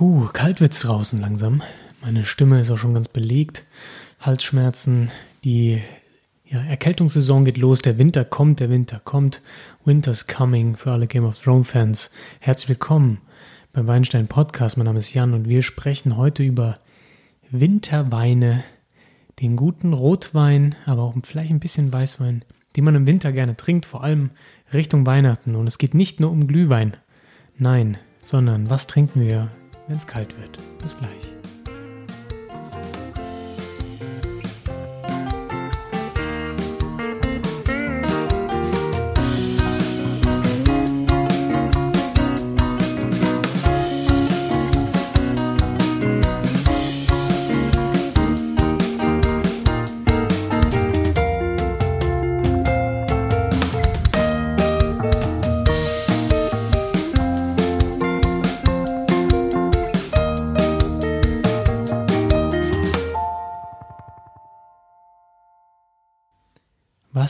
Puh, 0.00 0.30
kalt 0.32 0.62
wird's 0.62 0.80
draußen 0.80 1.20
langsam. 1.20 1.62
Meine 2.00 2.24
Stimme 2.24 2.58
ist 2.58 2.70
auch 2.70 2.78
schon 2.78 2.94
ganz 2.94 3.06
belegt. 3.06 3.66
Halsschmerzen, 4.18 5.10
die 5.44 5.82
ja, 6.46 6.62
Erkältungssaison 6.62 7.44
geht 7.44 7.58
los, 7.58 7.82
der 7.82 7.98
Winter 7.98 8.24
kommt, 8.24 8.60
der 8.60 8.70
Winter 8.70 8.98
kommt. 9.04 9.42
Winter's 9.84 10.26
coming 10.26 10.74
für 10.74 10.92
alle 10.92 11.06
Game 11.06 11.26
of 11.26 11.38
Thrones 11.38 11.68
Fans. 11.68 12.10
Herzlich 12.38 12.70
willkommen 12.70 13.18
beim 13.74 13.86
Weinstein 13.88 14.26
Podcast. 14.26 14.78
Mein 14.78 14.86
Name 14.86 15.00
ist 15.00 15.12
Jan 15.12 15.34
und 15.34 15.46
wir 15.50 15.60
sprechen 15.60 16.16
heute 16.16 16.44
über 16.44 16.76
Winterweine, 17.50 18.64
den 19.38 19.54
guten 19.54 19.92
Rotwein, 19.92 20.76
aber 20.86 21.02
auch 21.02 21.14
vielleicht 21.24 21.50
ein 21.50 21.60
bisschen 21.60 21.92
Weißwein, 21.92 22.42
den 22.74 22.84
man 22.84 22.94
im 22.94 23.06
Winter 23.06 23.32
gerne 23.32 23.54
trinkt, 23.54 23.84
vor 23.84 24.02
allem 24.02 24.30
Richtung 24.72 25.04
Weihnachten. 25.04 25.56
Und 25.56 25.66
es 25.66 25.76
geht 25.76 25.92
nicht 25.92 26.20
nur 26.20 26.30
um 26.30 26.46
Glühwein, 26.46 26.96
nein, 27.58 27.98
sondern 28.22 28.70
was 28.70 28.86
trinken 28.86 29.20
wir 29.20 29.50
wenn 29.90 29.98
es 29.98 30.06
kalt 30.06 30.38
wird. 30.38 30.56
Bis 30.80 30.96
gleich. 30.96 31.39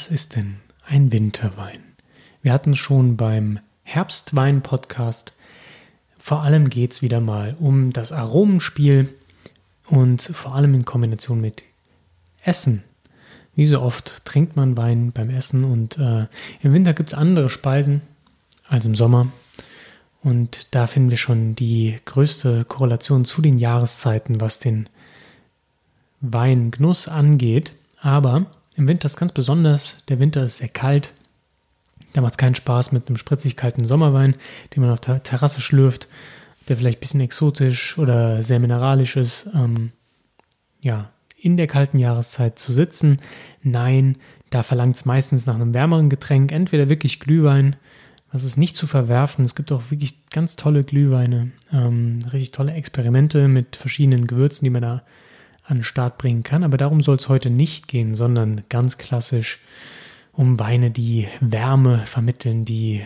Was 0.01 0.09
ist 0.09 0.35
denn 0.35 0.57
ein 0.87 1.13
Winterwein? 1.13 1.83
Wir 2.41 2.55
hatten 2.55 2.75
schon 2.75 3.19
beim 3.19 3.59
Herbstwein-Podcast. 3.83 5.35
Vor 6.17 6.41
allem 6.41 6.71
geht 6.71 6.93
es 6.93 7.03
wieder 7.03 7.21
mal 7.21 7.55
um 7.61 7.93
das 7.93 8.11
Aromenspiel 8.11 9.15
und 9.89 10.23
vor 10.23 10.55
allem 10.55 10.73
in 10.73 10.87
Kombination 10.87 11.43
mit 11.43 11.65
Essen. 12.43 12.83
Wie 13.55 13.67
so 13.67 13.83
oft 13.83 14.25
trinkt 14.25 14.57
man 14.57 14.75
Wein 14.79 15.13
beim 15.13 15.29
Essen 15.29 15.65
und 15.65 15.99
äh, 15.99 16.25
im 16.63 16.73
Winter 16.73 16.95
gibt 16.95 17.13
es 17.13 17.19
andere 17.19 17.51
Speisen 17.51 18.01
als 18.69 18.87
im 18.87 18.95
Sommer. 18.95 19.27
Und 20.23 20.75
da 20.75 20.87
finden 20.87 21.11
wir 21.11 21.19
schon 21.19 21.57
die 21.57 21.99
größte 22.07 22.65
Korrelation 22.65 23.27
zu 23.27 23.43
den 23.43 23.59
Jahreszeiten, 23.59 24.41
was 24.41 24.61
den 24.61 24.89
Weingenuss 26.23 27.07
angeht. 27.07 27.75
Aber 28.01 28.47
im 28.81 28.89
Winter 28.89 29.07
ist 29.07 29.19
ganz 29.19 29.33
besonders. 29.33 29.99
Der 30.09 30.19
Winter 30.19 30.43
ist 30.43 30.57
sehr 30.57 30.69
kalt. 30.69 31.13
Da 32.15 32.23
macht 32.23 32.33
es 32.33 32.39
keinen 32.39 32.55
Spaß 32.55 32.93
mit 32.93 33.07
einem 33.07 33.19
spritzig 33.19 33.55
kalten 33.55 33.85
Sommerwein, 33.85 34.35
den 34.75 34.83
man 34.83 34.91
auf 34.91 35.01
der 35.01 35.23
Terrasse 35.23 35.61
schlürft, 35.61 36.09
der 36.67 36.79
vielleicht 36.79 36.99
ein 36.99 37.01
bisschen 37.01 37.21
exotisch 37.21 37.99
oder 37.99 38.43
sehr 38.43 38.59
mineralisch 38.59 39.17
ist. 39.17 39.49
Ähm, 39.55 39.93
ja, 40.81 41.11
in 41.37 41.59
der 41.59 41.67
kalten 41.67 41.99
Jahreszeit 41.99 42.59
zu 42.59 42.73
sitzen. 42.73 43.19
Nein, 43.63 44.17
da 44.49 44.63
verlangt 44.63 44.97
es 44.97 45.05
meistens 45.05 45.47
nach 45.47 45.55
einem 45.55 45.75
wärmeren 45.75 46.09
Getränk. 46.09 46.51
Entweder 46.51 46.89
wirklich 46.89 47.21
Glühwein, 47.21 47.77
was 48.33 48.45
ist 48.45 48.57
nicht 48.57 48.77
zu 48.77 48.87
verwerfen. 48.87 49.45
Es 49.45 49.55
gibt 49.55 49.73
auch 49.73 49.91
wirklich 49.91 50.31
ganz 50.31 50.57
tolle 50.57 50.85
Glühweine, 50.85 51.53
ähm, 51.71 52.21
richtig 52.33 52.53
tolle 52.53 52.73
Experimente 52.73 53.47
mit 53.47 53.77
verschiedenen 53.77 54.27
Gewürzen, 54.27 54.65
die 54.65 54.71
man 54.71 54.83
da 54.83 55.03
an 55.71 55.79
den 55.79 55.85
Start 55.85 56.19
bringen 56.19 56.43
kann. 56.43 56.65
Aber 56.65 56.77
darum 56.77 57.01
soll 57.01 57.17
es 57.17 57.29
heute 57.29 57.51
nicht 57.51 57.89
gehen, 57.89 58.15
sondern 58.15 58.63
ganz 58.69 58.99
klassisch 58.99 59.61
um 60.33 60.59
Weine, 60.59 60.91
die 60.91 61.29
Wärme 61.41 61.99
vermitteln, 62.07 62.65
die 62.65 63.03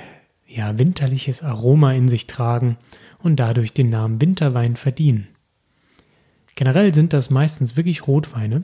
ja 0.46 0.78
winterliches 0.78 1.42
Aroma 1.42 1.92
in 1.92 2.08
sich 2.08 2.26
tragen 2.26 2.76
und 3.22 3.36
dadurch 3.36 3.72
den 3.72 3.90
Namen 3.90 4.20
Winterwein 4.20 4.76
verdienen. 4.76 5.28
Generell 6.54 6.94
sind 6.94 7.12
das 7.12 7.30
meistens 7.30 7.76
wirklich 7.76 8.06
Rotweine, 8.06 8.62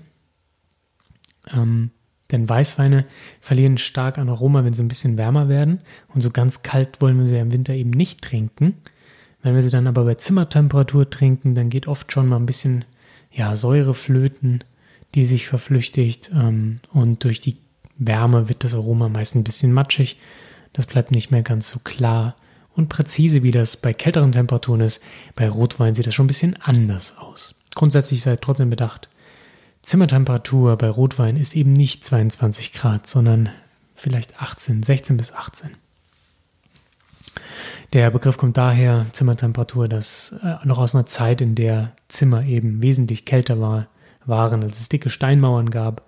ähm, 1.52 1.90
denn 2.30 2.48
Weißweine 2.48 3.06
verlieren 3.40 3.76
stark 3.78 4.18
an 4.18 4.28
Aroma, 4.28 4.64
wenn 4.64 4.72
sie 4.72 4.84
ein 4.84 4.88
bisschen 4.88 5.18
wärmer 5.18 5.48
werden. 5.48 5.80
Und 6.14 6.20
so 6.20 6.30
ganz 6.30 6.62
kalt 6.62 7.00
wollen 7.00 7.18
wir 7.18 7.26
sie 7.26 7.36
im 7.38 7.52
Winter 7.52 7.74
eben 7.74 7.90
nicht 7.90 8.22
trinken. 8.22 8.74
Wenn 9.42 9.54
wir 9.54 9.62
sie 9.62 9.70
dann 9.70 9.88
aber 9.88 10.04
bei 10.04 10.14
Zimmertemperatur 10.14 11.10
trinken, 11.10 11.54
dann 11.54 11.70
geht 11.70 11.88
oft 11.88 12.12
schon 12.12 12.28
mal 12.28 12.36
ein 12.36 12.46
bisschen 12.46 12.84
ja, 13.30 13.56
Säureflöten, 13.56 14.64
die 15.14 15.24
sich 15.24 15.46
verflüchtigt 15.46 16.30
ähm, 16.32 16.80
und 16.92 17.24
durch 17.24 17.40
die 17.40 17.56
Wärme 17.96 18.48
wird 18.48 18.64
das 18.64 18.74
Aroma 18.74 19.08
meist 19.08 19.34
ein 19.34 19.44
bisschen 19.44 19.72
matschig. 19.72 20.18
Das 20.72 20.86
bleibt 20.86 21.10
nicht 21.10 21.30
mehr 21.30 21.42
ganz 21.42 21.68
so 21.68 21.80
klar 21.80 22.36
und 22.74 22.88
präzise, 22.88 23.42
wie 23.42 23.50
das 23.50 23.76
bei 23.76 23.92
kälteren 23.92 24.32
Temperaturen 24.32 24.80
ist. 24.80 25.02
Bei 25.34 25.48
Rotwein 25.48 25.94
sieht 25.94 26.06
das 26.06 26.14
schon 26.14 26.24
ein 26.24 26.28
bisschen 26.28 26.56
anders 26.62 27.16
aus. 27.18 27.56
Grundsätzlich 27.74 28.22
seid 28.22 28.40
trotzdem 28.40 28.70
bedacht, 28.70 29.08
Zimmertemperatur 29.82 30.76
bei 30.76 30.88
Rotwein 30.88 31.36
ist 31.36 31.56
eben 31.56 31.72
nicht 31.72 32.04
22 32.04 32.72
Grad, 32.72 33.06
sondern 33.06 33.50
vielleicht 33.94 34.40
18, 34.40 34.82
16 34.82 35.16
bis 35.16 35.32
18. 35.32 35.70
Der 37.92 38.10
Begriff 38.12 38.36
kommt 38.36 38.56
daher, 38.56 39.06
Zimmertemperatur, 39.12 39.88
dass 39.88 40.32
äh, 40.42 40.64
noch 40.64 40.78
aus 40.78 40.94
einer 40.94 41.06
Zeit, 41.06 41.40
in 41.40 41.56
der 41.56 41.92
Zimmer 42.06 42.44
eben 42.44 42.82
wesentlich 42.82 43.24
kälter 43.24 43.60
war, 43.60 43.88
waren, 44.24 44.62
als 44.62 44.78
es 44.78 44.88
dicke 44.88 45.10
Steinmauern 45.10 45.70
gab 45.70 46.02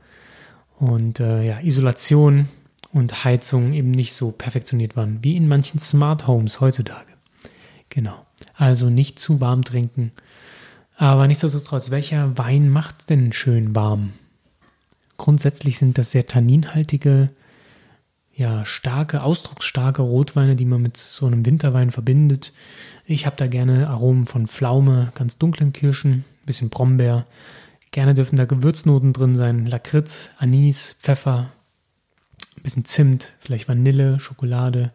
und 0.79 1.19
äh, 1.19 1.45
ja, 1.45 1.61
Isolation 1.61 2.49
und 2.93 3.25
Heizung 3.25 3.73
eben 3.73 3.91
nicht 3.91 4.15
so 4.15 4.31
perfektioniert 4.31 4.97
waren 4.97 5.19
wie 5.23 5.37
in 5.37 5.49
manchen 5.49 5.81
Smart 5.81 6.29
Homes 6.29 6.61
heutzutage. 6.61 7.11
Genau. 7.89 8.15
Also 8.55 8.89
nicht 8.89 9.19
zu 9.19 9.41
warm 9.41 9.65
trinken. 9.65 10.13
Aber 10.97 11.27
nichtsdestotrotz, 11.27 11.91
welcher 11.91 12.39
Wein 12.39 12.69
macht 12.69 13.11
denn 13.11 13.33
schön 13.33 13.75
warm? 13.75 14.13
Grundsätzlich 15.17 15.79
sind 15.79 15.99
das 15.99 16.13
sehr 16.13 16.27
tanninhaltige 16.27 17.31
ja, 18.35 18.65
starke, 18.65 19.23
ausdrucksstarke 19.23 20.03
Rotweine, 20.03 20.57
die 20.57 20.65
man 20.65 20.83
mit 20.83 20.97
so 20.97 21.27
einem 21.27 21.45
Winterwein 21.45 21.91
verbindet. 21.91 22.53
Ich 23.05 23.27
habe 23.27 23.37
da 23.37 23.47
gerne 23.47 23.89
Aromen 23.89 24.25
von 24.25 24.47
Pflaume, 24.47 25.13
ganz 25.15 25.39
dunklen 25.39 25.73
Kirschen, 25.73 26.11
ein 26.11 26.47
bisschen 26.47 26.71
Brombeer. 26.71 27.27
Gerne 27.91 28.15
dürfen 28.15 28.37
da 28.37 28.47
Gewürznoten 28.47 29.13
drin 29.13 29.37
sein, 29.37 29.67
Lakritz, 29.67 30.31
Anis, 30.39 30.97
Pfeffer, 31.01 31.51
ein 32.57 32.63
bisschen 32.63 32.85
Zimt, 32.85 33.33
vielleicht 33.39 33.69
Vanille, 33.69 34.19
Schokolade. 34.19 34.93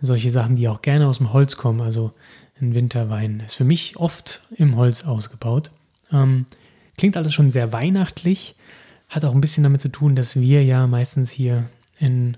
Solche 0.00 0.30
Sachen, 0.30 0.56
die 0.56 0.68
auch 0.68 0.82
gerne 0.82 1.08
aus 1.08 1.18
dem 1.18 1.32
Holz 1.32 1.56
kommen. 1.56 1.80
Also 1.80 2.12
ein 2.60 2.74
Winterwein 2.74 3.40
ist 3.40 3.54
für 3.54 3.64
mich 3.64 3.96
oft 3.96 4.42
im 4.56 4.76
Holz 4.76 5.04
ausgebaut. 5.04 5.70
Ähm, 6.12 6.46
klingt 6.96 7.16
alles 7.16 7.34
schon 7.34 7.50
sehr 7.50 7.72
weihnachtlich, 7.72 8.54
hat 9.08 9.24
auch 9.24 9.34
ein 9.34 9.40
bisschen 9.40 9.62
damit 9.62 9.80
zu 9.80 9.88
tun, 9.88 10.16
dass 10.16 10.36
wir 10.36 10.64
ja 10.64 10.86
meistens 10.86 11.30
hier 11.30 11.68
in 11.98 12.36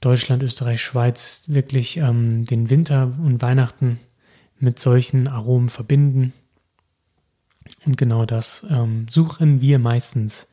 Deutschland, 0.00 0.42
Österreich, 0.42 0.82
Schweiz 0.82 1.44
wirklich 1.46 1.98
ähm, 1.98 2.44
den 2.44 2.70
Winter 2.70 3.12
und 3.22 3.42
Weihnachten 3.42 4.00
mit 4.58 4.78
solchen 4.78 5.28
Aromen 5.28 5.68
verbinden. 5.68 6.32
Und 7.84 7.96
genau 7.96 8.24
das 8.24 8.66
ähm, 8.70 9.06
suchen 9.08 9.60
wir 9.60 9.78
meistens 9.78 10.48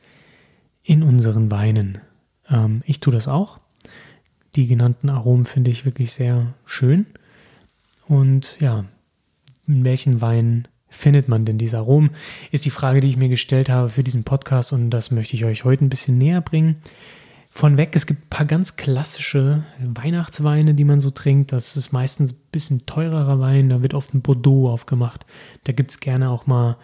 in 0.82 1.02
unseren 1.02 1.50
Weinen. 1.50 1.98
Ähm, 2.48 2.82
ich 2.86 3.00
tue 3.00 3.12
das 3.12 3.26
auch. 3.26 3.58
Die 4.54 4.66
genannten 4.66 5.08
Aromen 5.08 5.46
finde 5.46 5.70
ich 5.70 5.84
wirklich 5.84 6.12
sehr 6.12 6.54
schön. 6.64 7.06
Und 8.06 8.56
ja, 8.60 8.84
in 9.66 9.84
welchen 9.84 10.20
Weinen 10.20 10.68
findet 10.88 11.28
man 11.28 11.44
denn 11.44 11.58
diese 11.58 11.78
Aromen? 11.78 12.10
Ist 12.50 12.64
die 12.64 12.70
Frage, 12.70 13.00
die 13.00 13.08
ich 13.08 13.18
mir 13.18 13.28
gestellt 13.28 13.68
habe 13.68 13.90
für 13.90 14.04
diesen 14.04 14.24
Podcast 14.24 14.72
und 14.72 14.90
das 14.90 15.10
möchte 15.10 15.36
ich 15.36 15.44
euch 15.44 15.64
heute 15.64 15.84
ein 15.84 15.90
bisschen 15.90 16.16
näher 16.16 16.40
bringen 16.40 16.78
von 17.58 17.76
weg. 17.76 17.96
Es 17.96 18.06
gibt 18.06 18.26
ein 18.26 18.28
paar 18.30 18.46
ganz 18.46 18.76
klassische 18.76 19.64
Weihnachtsweine, 19.80 20.74
die 20.74 20.84
man 20.84 21.00
so 21.00 21.10
trinkt. 21.10 21.50
Das 21.50 21.76
ist 21.76 21.90
meistens 21.90 22.32
ein 22.32 22.38
bisschen 22.52 22.86
teurerer 22.86 23.40
Wein. 23.40 23.68
Da 23.68 23.82
wird 23.82 23.94
oft 23.94 24.14
ein 24.14 24.22
Bordeaux 24.22 24.70
aufgemacht. 24.70 25.26
Da 25.64 25.72
gibt 25.72 25.90
es 25.90 25.98
gerne 25.98 26.30
auch 26.30 26.46
mal 26.46 26.76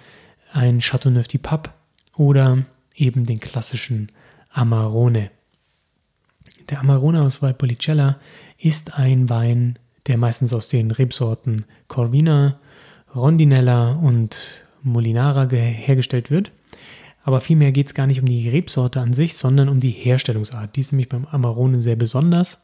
ein 0.53 0.81
Chateauneuf 0.81 1.29
du 1.29 1.39
Pape 1.39 1.71
oder 2.17 2.65
eben 2.97 3.23
den 3.23 3.39
klassischen 3.39 4.11
Amarone. 4.51 5.31
Der 6.69 6.81
Amarone 6.81 7.23
aus 7.23 7.41
Valpolicella 7.41 8.17
ist 8.59 8.99
ein 8.99 9.31
Wein, 9.31 9.79
der 10.09 10.19
meistens 10.19 10.53
aus 10.53 10.71
den 10.71 10.91
Rebsorten 10.91 11.67
Corvina, 11.87 12.59
Rondinella 13.15 13.93
und 13.93 14.41
Molinara 14.83 15.49
hergestellt 15.49 16.33
wird. 16.33 16.51
Aber 17.25 17.41
vielmehr 17.41 17.73
geht 17.73 17.87
es 17.89 17.95
gar 17.95 18.07
nicht 18.07 18.21
um 18.21 18.27
die 18.27 18.49
Rebsorte 18.49 19.01
an 19.01 19.15
sich, 19.15 19.37
sondern 19.37 19.69
um 19.69 19.81
die 19.81 19.91
Herstellungsart. 19.91 20.77
Die 20.77 20.81
ist 20.81 20.93
nämlich 20.93 21.09
beim 21.09 21.25
Amarone 21.25 21.81
sehr 21.81 21.97
besonders. 21.97 22.63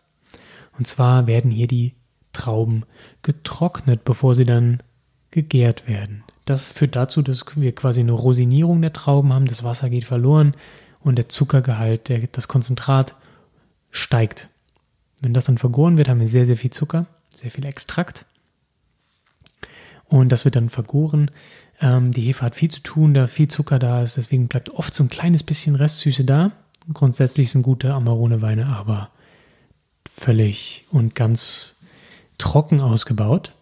Und 0.78 0.86
zwar 0.86 1.26
werden 1.26 1.50
hier 1.50 1.66
die 1.66 1.94
Trauben 2.32 2.84
getrocknet, 3.22 4.04
bevor 4.04 4.34
sie 4.34 4.44
dann 4.44 4.82
gegärt 5.30 5.88
werden. 5.88 6.24
Das 6.44 6.68
führt 6.68 6.94
dazu, 6.96 7.22
dass 7.22 7.44
wir 7.56 7.74
quasi 7.74 8.00
eine 8.00 8.12
Rosinierung 8.12 8.82
der 8.82 8.92
Trauben 8.92 9.32
haben, 9.32 9.46
das 9.46 9.64
Wasser 9.64 9.88
geht 9.88 10.04
verloren 10.04 10.54
und 11.00 11.16
der 11.16 11.28
Zuckergehalt, 11.28 12.08
der, 12.08 12.26
das 12.30 12.48
Konzentrat 12.48 13.14
steigt. 13.90 14.48
Wenn 15.20 15.34
das 15.34 15.46
dann 15.46 15.58
vergoren 15.58 15.96
wird, 15.96 16.08
haben 16.08 16.20
wir 16.20 16.28
sehr, 16.28 16.46
sehr 16.46 16.56
viel 16.56 16.70
Zucker, 16.70 17.06
sehr 17.32 17.50
viel 17.50 17.64
Extrakt. 17.64 18.26
Und 20.10 20.30
das 20.30 20.44
wird 20.44 20.56
dann 20.56 20.68
vergoren. 20.68 21.30
Ähm, 21.80 22.10
die 22.10 22.22
Hefe 22.22 22.42
hat 22.42 22.56
viel 22.56 22.70
zu 22.70 22.80
tun, 22.80 23.14
da 23.14 23.28
viel 23.28 23.48
Zucker 23.48 23.78
da 23.78 24.02
ist, 24.02 24.16
deswegen 24.16 24.48
bleibt 24.48 24.70
oft 24.70 24.92
so 24.92 25.04
ein 25.04 25.08
kleines 25.08 25.44
bisschen 25.44 25.76
Restsüße 25.76 26.24
da. 26.24 26.52
Grundsätzlich 26.92 27.52
sind 27.52 27.62
gute 27.62 27.94
Amarone-Weine 27.94 28.66
aber 28.66 29.10
völlig 30.10 30.84
und 30.90 31.14
ganz 31.14 31.76
trocken 32.38 32.80
ausgebaut. 32.80 33.54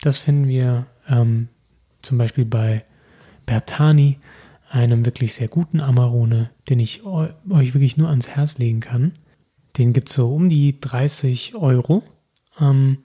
Das 0.00 0.16
finden 0.16 0.48
wir 0.48 0.86
ähm, 1.08 1.48
zum 2.00 2.16
Beispiel 2.16 2.46
bei 2.46 2.84
Bertani, 3.44 4.18
einem 4.68 5.04
wirklich 5.04 5.34
sehr 5.34 5.48
guten 5.48 5.80
Amarone, 5.80 6.50
den 6.68 6.80
ich 6.80 7.04
euch 7.04 7.74
wirklich 7.74 7.96
nur 7.96 8.08
ans 8.08 8.28
Herz 8.28 8.58
legen 8.58 8.80
kann. 8.80 9.12
Den 9.76 9.92
gibt 9.92 10.08
es 10.08 10.14
so 10.14 10.34
um 10.34 10.48
die 10.48 10.80
30 10.80 11.54
Euro. 11.54 12.02
Ähm, 12.58 12.98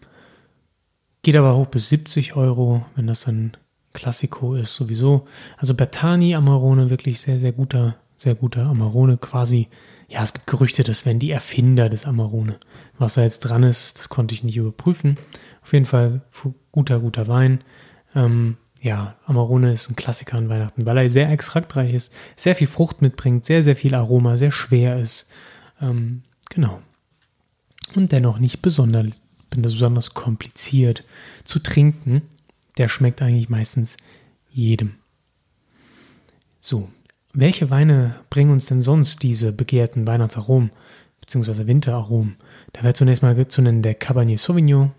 geht 1.22 1.36
aber 1.36 1.56
hoch 1.56 1.68
bis 1.68 1.90
70 1.90 2.36
Euro, 2.36 2.86
wenn 2.96 3.08
das 3.08 3.22
dann 3.22 3.52
Classico 3.94 4.56
ist 4.56 4.76
sowieso. 4.76 5.28
Also 5.58 5.74
Bertani 5.74 6.36
Amarone, 6.36 6.90
wirklich 6.90 7.22
sehr, 7.22 7.40
sehr 7.40 7.52
guter, 7.52 7.96
sehr 8.16 8.36
guter 8.36 8.66
Amarone. 8.66 9.18
Quasi, 9.18 9.68
ja, 10.08 10.24
es 10.24 10.34
gibt 10.34 10.48
Gerüchte, 10.48 10.84
das 10.84 11.06
wären 11.06 11.20
die 11.20 11.32
Erfinder 11.32 11.90
des 11.90 12.06
Amarone. 12.06 12.58
Was 12.98 13.16
da 13.16 13.24
jetzt 13.24 13.40
dran 13.40 13.64
ist, 13.64 14.00
das 14.00 14.10
konnte 14.10 14.34
ich 14.34 14.44
nicht 14.44 14.58
überprüfen. 14.58 15.18
Auf 15.62 15.74
jeden 15.74 15.86
Fall 15.86 16.22
guter, 16.72 17.00
guter 17.00 17.28
Wein. 17.28 17.64
Ähm, 18.16 18.58
ja, 18.82 19.16
Amarone 19.26 19.72
ist 19.72 19.90
ein 19.90 19.96
Klassiker 19.96 20.38
an 20.38 20.50
Weihnachten, 20.50 20.86
weil 20.86 20.98
er 20.98 21.10
sehr 21.10 21.30
extraktreich 21.30 21.94
ist, 21.94 22.12
sehr 22.36 22.56
viel 22.56 22.68
Frucht 22.68 23.02
mitbringt, 23.02 23.46
sehr, 23.46 23.62
sehr 23.62 23.76
viel 23.76 23.94
Aroma, 23.94 24.38
sehr 24.38 24.52
schwer 24.52 25.00
ist. 25.00 25.30
Ähm, 25.80 26.24
genau. 26.50 26.82
Und 27.96 28.12
dennoch 28.12 28.40
nicht 28.40 28.62
besonders, 28.62 29.06
besonders 29.60 30.14
kompliziert 30.14 31.04
zu 31.44 31.60
trinken. 31.60 32.22
Der 32.78 32.88
schmeckt 32.88 33.22
eigentlich 33.22 33.50
meistens 33.50 33.98
jedem. 34.50 34.96
So, 36.62 36.90
welche 37.34 37.70
Weine 37.70 38.16
bringen 38.30 38.52
uns 38.52 38.68
denn 38.68 38.82
sonst 38.82 39.24
diese 39.24 39.52
begehrten 39.52 40.08
Weihnachtsaromen 40.08 40.72
bzw. 41.22 41.68
Winteraromen? 41.68 42.36
Da 42.74 42.84
wäre 42.84 42.94
zunächst 42.94 43.24
mal 43.24 43.48
zu 43.48 43.62
nennen 43.62 43.82
der 43.82 43.96
Cabernet 43.96 44.40
Sauvignon. 44.40 44.92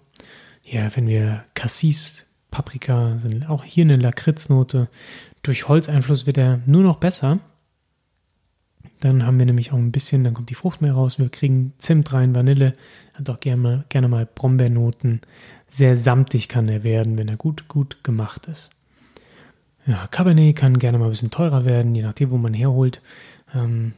Ja, 0.64 0.94
wenn 0.96 1.06
wir 1.06 1.44
Cassis 1.54 2.26
Paprika, 2.52 3.18
sind 3.18 3.48
auch 3.48 3.64
hier 3.64 3.84
eine 3.84 3.96
Lakritznote. 3.96 4.88
Durch 5.42 5.66
Holzeinfluss 5.66 6.26
wird 6.26 6.38
er 6.38 6.60
nur 6.66 6.82
noch 6.82 6.98
besser. 6.98 7.40
Dann 9.02 9.26
haben 9.26 9.40
wir 9.40 9.46
nämlich 9.46 9.72
auch 9.72 9.78
ein 9.78 9.90
bisschen, 9.90 10.22
dann 10.22 10.32
kommt 10.32 10.48
die 10.48 10.54
Frucht 10.54 10.80
mehr 10.80 10.92
raus. 10.92 11.18
Wir 11.18 11.28
kriegen 11.28 11.72
Zimt 11.78 12.12
rein, 12.12 12.36
Vanille, 12.36 12.72
hat 13.14 13.28
auch 13.28 13.40
gerne, 13.40 13.84
gerne 13.88 14.06
mal 14.06 14.28
Brombeernoten. 14.32 15.22
Sehr 15.68 15.96
samtig 15.96 16.48
kann 16.48 16.68
er 16.68 16.84
werden, 16.84 17.18
wenn 17.18 17.26
er 17.26 17.36
gut, 17.36 17.66
gut 17.66 18.04
gemacht 18.04 18.46
ist. 18.46 18.70
Ja, 19.86 20.06
Cabernet 20.06 20.54
kann 20.54 20.78
gerne 20.78 20.98
mal 20.98 21.06
ein 21.06 21.10
bisschen 21.10 21.32
teurer 21.32 21.64
werden, 21.64 21.96
je 21.96 22.02
nachdem, 22.02 22.30
wo 22.30 22.38
man 22.38 22.54
herholt. 22.54 23.02
Ähm, 23.52 23.94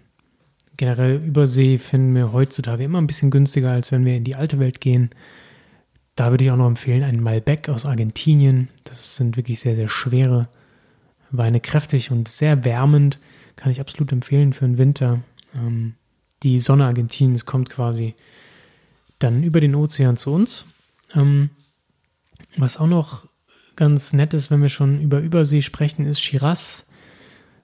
generell 0.79 1.17
Übersee 1.17 1.77
finden 1.77 2.15
wir 2.15 2.33
heutzutage 2.33 2.85
immer 2.85 2.99
ein 2.99 3.07
bisschen 3.07 3.31
günstiger, 3.31 3.73
als 3.73 3.93
wenn 3.93 4.07
wir 4.07 4.17
in 4.17 4.25
die 4.25 4.37
alte 4.37 4.59
Welt 4.59 4.81
gehen. 4.81 5.11
Da 6.17 6.31
würde 6.31 6.45
ich 6.45 6.51
auch 6.51 6.57
noch 6.57 6.67
empfehlen, 6.67 7.03
einen 7.03 7.23
Malbec 7.23 7.69
aus 7.69 7.85
Argentinien. 7.85 8.69
Das 8.85 9.17
sind 9.17 9.37
wirklich 9.37 9.61
sehr, 9.61 9.75
sehr 9.75 9.89
schwere 9.89 10.49
Weine, 11.31 11.61
kräftig 11.61 12.11
und 12.11 12.29
sehr 12.29 12.65
wärmend. 12.65 13.19
Kann 13.57 13.71
ich 13.71 13.81
absolut 13.81 14.13
empfehlen 14.13 14.53
für 14.53 14.67
den 14.67 14.79
Winter. 14.79 15.23
Ähm, 15.55 15.95
die 16.43 16.61
Sonne 16.61 16.85
Argentiniens 16.85 17.47
kommt 17.47 17.71
quasi 17.71 18.15
dann 19.19 19.43
über 19.43 19.61
den 19.61 19.75
Ozean 19.75 20.17
zu 20.17 20.33
uns. 20.33 20.67
Ähm, 21.15 21.51
was 22.57 22.77
auch 22.77 22.87
noch 22.87 23.27
ganz 23.77 24.13
nett 24.13 24.35
ist, 24.35 24.51
wenn 24.51 24.63
wir 24.63 24.69
schon 24.69 25.01
über 25.01 25.21
Übersee 25.21 25.63
sprechen, 25.63 26.07
ist 26.07 26.21
Shiraz 26.21 26.89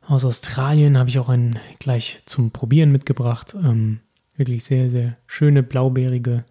aus 0.06 0.24
Australien. 0.24 0.98
Habe 0.98 1.10
ich 1.10 1.18
auch 1.18 1.28
einen 1.28 1.58
gleich 1.78 2.22
zum 2.26 2.50
Probieren 2.50 2.92
mitgebracht. 2.92 3.54
Ähm, 3.54 4.00
wirklich 4.36 4.64
sehr, 4.64 4.90
sehr 4.90 5.16
schöne, 5.26 5.62
blaubeerige 5.62 6.44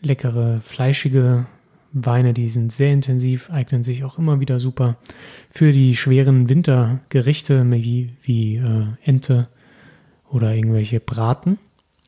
leckere, 0.00 0.60
fleischige 0.60 1.46
Weine, 1.92 2.34
die 2.34 2.48
sind 2.48 2.72
sehr 2.72 2.92
intensiv, 2.92 3.50
eignen 3.50 3.82
sich 3.82 4.04
auch 4.04 4.18
immer 4.18 4.40
wieder 4.40 4.58
super 4.58 4.96
für 5.48 5.72
die 5.72 5.96
schweren 5.96 6.48
Wintergerichte 6.48 7.64
wie, 7.70 8.14
wie 8.22 8.56
äh, 8.56 8.84
Ente 9.04 9.48
oder 10.28 10.54
irgendwelche 10.54 11.00
Braten. 11.00 11.58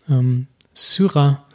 Ähm, 0.08 0.46
Syrah 0.74 1.46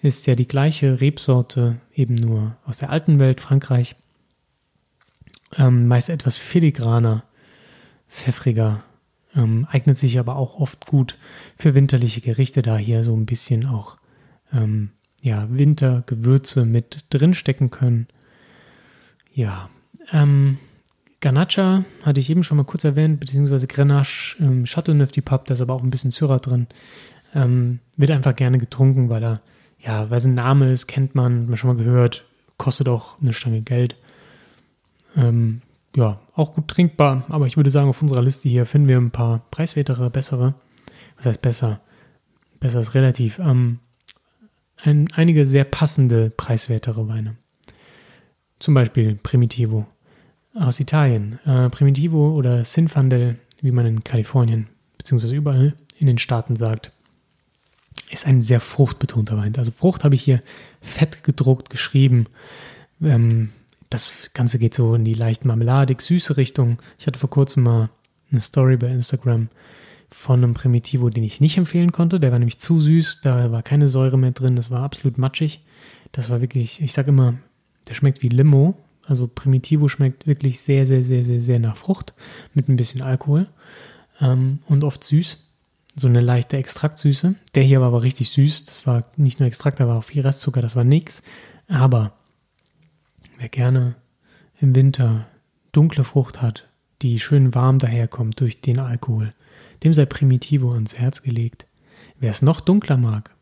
ist 0.00 0.26
ja 0.26 0.34
die 0.34 0.48
gleiche 0.48 1.00
Rebsorte, 1.00 1.80
eben 1.94 2.14
nur 2.14 2.56
aus 2.64 2.78
der 2.78 2.90
alten 2.90 3.18
Welt, 3.18 3.40
Frankreich. 3.40 3.96
Ähm, 5.56 5.86
meist 5.86 6.08
etwas 6.08 6.36
filigraner, 6.36 7.24
pfeffriger, 8.08 8.82
ähm, 9.34 9.66
eignet 9.70 9.98
sich 9.98 10.18
aber 10.18 10.36
auch 10.36 10.58
oft 10.58 10.86
gut 10.86 11.16
für 11.56 11.74
winterliche 11.74 12.20
Gerichte, 12.20 12.62
da 12.62 12.76
hier 12.76 13.02
so 13.02 13.14
ein 13.14 13.26
bisschen 13.26 13.66
auch 13.66 13.98
ähm, 14.52 14.90
ja, 15.24 15.48
Wintergewürze 15.48 16.66
mit 16.66 17.06
drinstecken 17.08 17.70
können. 17.70 18.06
Ja, 19.32 19.70
ähm, 20.12 20.58
Ganacha 21.20 21.84
hatte 22.02 22.20
ich 22.20 22.28
eben 22.28 22.44
schon 22.44 22.58
mal 22.58 22.64
kurz 22.64 22.84
erwähnt, 22.84 23.20
beziehungsweise 23.20 23.66
Grenache 23.66 24.36
ähm, 24.38 24.64
Chateauneuf 24.66 25.12
du 25.12 25.22
Pape, 25.22 25.44
da 25.46 25.54
ist 25.54 25.62
aber 25.62 25.72
auch 25.72 25.82
ein 25.82 25.88
bisschen 25.88 26.10
Syrah 26.10 26.40
drin. 26.40 26.66
Ähm, 27.34 27.80
wird 27.96 28.10
einfach 28.10 28.36
gerne 28.36 28.58
getrunken, 28.58 29.08
weil 29.08 29.24
er, 29.24 29.40
ja, 29.80 30.10
weil 30.10 30.20
sein 30.20 30.34
Name 30.34 30.70
ist, 30.70 30.88
kennt 30.88 31.14
man, 31.14 31.46
man 31.46 31.56
schon 31.56 31.74
mal 31.74 31.82
gehört, 31.82 32.26
kostet 32.58 32.88
auch 32.88 33.18
eine 33.22 33.32
Stange 33.32 33.62
Geld. 33.62 33.96
Ähm, 35.16 35.62
ja, 35.96 36.20
auch 36.34 36.52
gut 36.52 36.68
trinkbar, 36.68 37.24
aber 37.30 37.46
ich 37.46 37.56
würde 37.56 37.70
sagen, 37.70 37.88
auf 37.88 38.02
unserer 38.02 38.22
Liste 38.22 38.50
hier 38.50 38.66
finden 38.66 38.88
wir 38.88 38.98
ein 38.98 39.10
paar 39.10 39.40
preiswertere, 39.50 40.10
bessere. 40.10 40.52
Was 41.16 41.24
heißt 41.24 41.40
besser? 41.40 41.80
Besser 42.60 42.80
ist 42.80 42.92
relativ. 42.92 43.38
Ähm, 43.38 43.78
ein, 44.84 45.08
einige 45.14 45.46
sehr 45.46 45.64
passende, 45.64 46.30
preiswertere 46.30 47.08
Weine. 47.08 47.36
Zum 48.58 48.74
Beispiel 48.74 49.16
Primitivo 49.16 49.86
aus 50.54 50.80
Italien. 50.80 51.38
Äh, 51.44 51.70
Primitivo 51.70 52.34
oder 52.34 52.64
Sinfandel, 52.64 53.38
wie 53.60 53.72
man 53.72 53.86
in 53.86 54.04
Kalifornien 54.04 54.68
bzw. 54.98 55.34
überall 55.34 55.74
in 55.98 56.06
den 56.06 56.18
Staaten 56.18 56.56
sagt, 56.56 56.92
ist 58.10 58.26
ein 58.26 58.42
sehr 58.42 58.60
fruchtbetonter 58.60 59.36
Wein. 59.36 59.54
Also 59.56 59.70
Frucht 59.70 60.04
habe 60.04 60.14
ich 60.14 60.22
hier 60.22 60.40
fett 60.80 61.24
gedruckt 61.24 61.70
geschrieben. 61.70 62.26
Ähm, 63.02 63.50
das 63.90 64.12
Ganze 64.34 64.58
geht 64.58 64.74
so 64.74 64.94
in 64.94 65.04
die 65.04 65.14
leicht 65.14 65.44
marmeladig 65.44 66.00
süße 66.00 66.36
Richtung. 66.36 66.78
Ich 66.98 67.06
hatte 67.06 67.18
vor 67.18 67.30
kurzem 67.30 67.62
mal 67.62 67.90
eine 68.30 68.40
Story 68.40 68.76
bei 68.76 68.88
Instagram 68.88 69.48
von 70.14 70.42
einem 70.42 70.54
Primitivo, 70.54 71.10
den 71.10 71.24
ich 71.24 71.40
nicht 71.40 71.58
empfehlen 71.58 71.92
konnte. 71.92 72.18
Der 72.18 72.32
war 72.32 72.38
nämlich 72.38 72.58
zu 72.58 72.80
süß, 72.80 73.20
da 73.22 73.52
war 73.52 73.62
keine 73.62 73.88
Säure 73.88 74.16
mehr 74.16 74.30
drin, 74.30 74.56
das 74.56 74.70
war 74.70 74.82
absolut 74.82 75.18
matschig. 75.18 75.60
Das 76.12 76.30
war 76.30 76.40
wirklich, 76.40 76.80
ich 76.80 76.92
sage 76.92 77.08
immer, 77.08 77.34
der 77.88 77.94
schmeckt 77.94 78.22
wie 78.22 78.28
Limo. 78.28 78.74
Also 79.04 79.26
Primitivo 79.26 79.88
schmeckt 79.88 80.26
wirklich 80.26 80.60
sehr, 80.60 80.86
sehr, 80.86 81.04
sehr, 81.04 81.24
sehr, 81.24 81.40
sehr 81.40 81.58
nach 81.58 81.76
Frucht 81.76 82.14
mit 82.54 82.68
ein 82.68 82.76
bisschen 82.76 83.02
Alkohol 83.02 83.48
ähm, 84.20 84.60
und 84.66 84.82
oft 84.82 85.04
süß. 85.04 85.40
So 85.96 86.08
eine 86.08 86.20
leichte 86.20 86.56
Extraktsüße. 86.56 87.34
Der 87.54 87.62
hier 87.62 87.80
war 87.80 87.88
aber 87.88 88.02
richtig 88.02 88.30
süß. 88.30 88.64
Das 88.64 88.86
war 88.86 89.04
nicht 89.16 89.40
nur 89.40 89.48
Extrakt, 89.48 89.80
da 89.80 89.88
war 89.88 89.98
auch 89.98 90.04
viel 90.04 90.22
Restzucker, 90.22 90.62
das 90.62 90.76
war 90.76 90.84
nix. 90.84 91.22
Aber 91.68 92.12
wer 93.36 93.48
gerne 93.48 93.96
im 94.58 94.74
Winter 94.74 95.26
dunkle 95.72 96.04
Frucht 96.04 96.40
hat, 96.40 96.66
die 97.02 97.20
schön 97.20 97.54
warm 97.54 97.78
daherkommt 97.78 98.40
durch 98.40 98.62
den 98.62 98.78
Alkohol, 98.78 99.30
dem 99.82 99.92
sei 99.92 100.06
Primitivo 100.06 100.72
ans 100.72 100.96
Herz 100.98 101.22
gelegt. 101.22 101.66
Wer 102.18 102.30
es 102.30 102.42
noch 102.42 102.60
dunkler 102.60 102.96
mag 102.96 103.34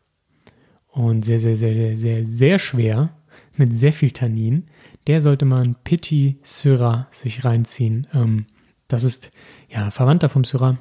und 0.91 1.25
sehr, 1.25 1.39
sehr, 1.39 1.55
sehr, 1.55 1.73
sehr, 1.73 1.97
sehr, 1.97 2.25
sehr 2.25 2.59
schwer 2.59 3.09
mit 3.55 3.75
sehr 3.75 3.93
viel 3.93 4.11
Tannin, 4.11 4.65
der 5.07 5.21
sollte 5.21 5.45
man 5.45 5.75
Petit 5.83 6.37
Syrah 6.45 7.07
sich 7.11 7.43
reinziehen. 7.43 8.07
Ähm, 8.13 8.45
das 8.87 9.03
ist 9.03 9.31
ja 9.69 9.91
Verwandter 9.91 10.29
vom 10.29 10.43
Syrah, 10.43 10.77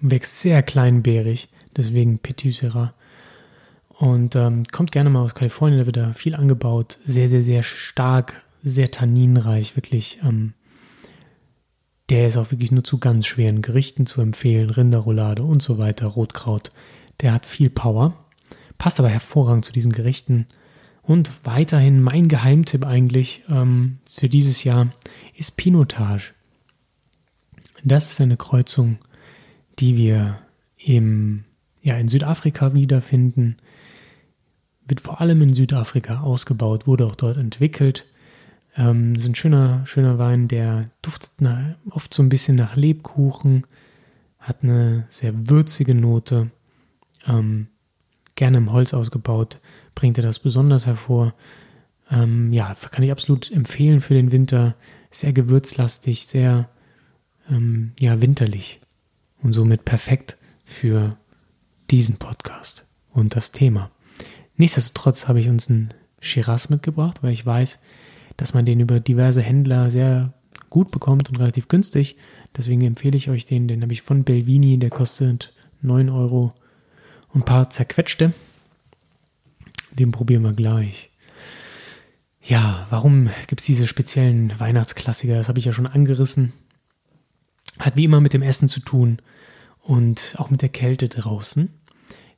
wächst 0.00 0.40
sehr 0.40 0.62
kleinbeerig, 0.62 1.48
deswegen 1.76 2.18
Petit 2.18 2.54
Syrah. 2.54 2.94
Und 3.88 4.36
ähm, 4.36 4.64
kommt 4.70 4.92
gerne 4.92 5.10
mal 5.10 5.22
aus 5.22 5.34
Kalifornien, 5.34 5.80
da 5.80 5.86
wird 5.86 5.96
da 5.96 6.12
viel 6.12 6.34
angebaut. 6.34 6.98
Sehr, 7.04 7.28
sehr, 7.28 7.42
sehr 7.42 7.62
stark, 7.62 8.42
sehr 8.62 8.90
tanninreich, 8.90 9.76
wirklich 9.76 10.20
ähm, 10.22 10.54
der 12.08 12.26
ist 12.26 12.36
auch 12.36 12.50
wirklich 12.50 12.72
nur 12.72 12.84
zu 12.84 12.98
ganz 12.98 13.26
schweren 13.26 13.62
Gerichten 13.62 14.06
zu 14.06 14.20
empfehlen, 14.20 14.70
Rinderroulade 14.70 15.42
und 15.42 15.62
so 15.62 15.78
weiter, 15.78 16.06
Rotkraut. 16.06 16.72
Der 17.20 17.32
hat 17.32 17.44
viel 17.44 17.68
Power, 17.68 18.14
passt 18.78 18.98
aber 18.98 19.08
hervorragend 19.08 19.64
zu 19.64 19.72
diesen 19.72 19.92
Gerichten 19.92 20.46
Und 21.02 21.30
weiterhin 21.44 22.02
mein 22.02 22.28
Geheimtipp 22.28 22.84
eigentlich 22.84 23.42
ähm, 23.48 23.98
für 24.10 24.28
dieses 24.28 24.64
Jahr 24.64 24.92
ist 25.34 25.56
Pinotage. 25.56 26.32
Das 27.84 28.10
ist 28.10 28.20
eine 28.20 28.36
Kreuzung, 28.36 28.98
die 29.78 29.96
wir 29.96 30.36
im, 30.76 31.44
ja, 31.82 31.96
in 31.96 32.08
Südafrika 32.08 32.74
wiederfinden. 32.74 33.56
Wird 34.86 35.00
vor 35.00 35.20
allem 35.20 35.42
in 35.42 35.54
Südafrika 35.54 36.20
ausgebaut, 36.20 36.86
wurde 36.86 37.06
auch 37.06 37.16
dort 37.16 37.36
entwickelt. 37.36 38.04
Ähm, 38.76 39.14
ist 39.14 39.26
ein 39.26 39.34
schöner, 39.34 39.86
schöner 39.86 40.18
Wein, 40.18 40.48
der 40.48 40.90
duftet 41.02 41.32
nach, 41.40 41.76
oft 41.90 42.14
so 42.14 42.22
ein 42.22 42.28
bisschen 42.28 42.56
nach 42.56 42.76
Lebkuchen, 42.76 43.66
hat 44.38 44.62
eine 44.62 45.06
sehr 45.08 45.48
würzige 45.48 45.94
Note. 45.94 46.50
Ähm, 47.26 47.68
gerne 48.34 48.58
im 48.58 48.72
Holz 48.72 48.94
ausgebaut, 48.94 49.58
bringt 49.94 50.16
er 50.18 50.22
das 50.22 50.38
besonders 50.38 50.86
hervor. 50.86 51.34
Ähm, 52.10 52.52
ja, 52.52 52.74
kann 52.90 53.02
ich 53.02 53.10
absolut 53.10 53.50
empfehlen 53.50 54.00
für 54.00 54.14
den 54.14 54.32
Winter. 54.32 54.76
Sehr 55.10 55.32
gewürzlastig, 55.32 56.26
sehr 56.26 56.68
ähm, 57.50 57.92
ja, 57.98 58.20
winterlich 58.22 58.80
und 59.42 59.52
somit 59.52 59.84
perfekt 59.84 60.36
für 60.64 61.16
diesen 61.90 62.16
Podcast 62.16 62.84
und 63.12 63.34
das 63.34 63.52
Thema. 63.52 63.90
Nichtsdestotrotz 64.56 65.28
habe 65.28 65.40
ich 65.40 65.48
uns 65.48 65.68
einen 65.68 65.94
Shiraz 66.20 66.68
mitgebracht, 66.68 67.22
weil 67.22 67.32
ich 67.32 67.46
weiß, 67.46 67.78
dass 68.38 68.54
man 68.54 68.64
den 68.64 68.80
über 68.80 69.00
diverse 69.00 69.42
Händler 69.42 69.90
sehr 69.90 70.32
gut 70.70 70.90
bekommt 70.90 71.28
und 71.28 71.38
relativ 71.38 71.68
günstig. 71.68 72.16
Deswegen 72.56 72.80
empfehle 72.82 73.16
ich 73.16 73.28
euch 73.28 73.44
den. 73.44 73.68
Den 73.68 73.82
habe 73.82 73.92
ich 73.92 74.00
von 74.00 74.24
Belvini, 74.24 74.78
der 74.78 74.90
kostet 74.90 75.52
9 75.82 76.08
Euro 76.08 76.54
und 77.34 77.42
ein 77.42 77.44
paar 77.44 77.68
zerquetschte. 77.68 78.32
Den 79.92 80.12
probieren 80.12 80.42
wir 80.42 80.52
gleich. 80.52 81.10
Ja, 82.42 82.86
warum 82.90 83.28
gibt 83.48 83.60
es 83.60 83.66
diese 83.66 83.86
speziellen 83.86 84.58
Weihnachtsklassiker? 84.58 85.34
Das 85.34 85.48
habe 85.48 85.58
ich 85.58 85.64
ja 85.64 85.72
schon 85.72 85.86
angerissen. 85.86 86.52
Hat 87.78 87.96
wie 87.96 88.04
immer 88.04 88.20
mit 88.20 88.32
dem 88.32 88.42
Essen 88.42 88.68
zu 88.68 88.80
tun 88.80 89.18
und 89.82 90.34
auch 90.38 90.48
mit 90.48 90.62
der 90.62 90.68
Kälte 90.68 91.08
draußen. 91.08 91.70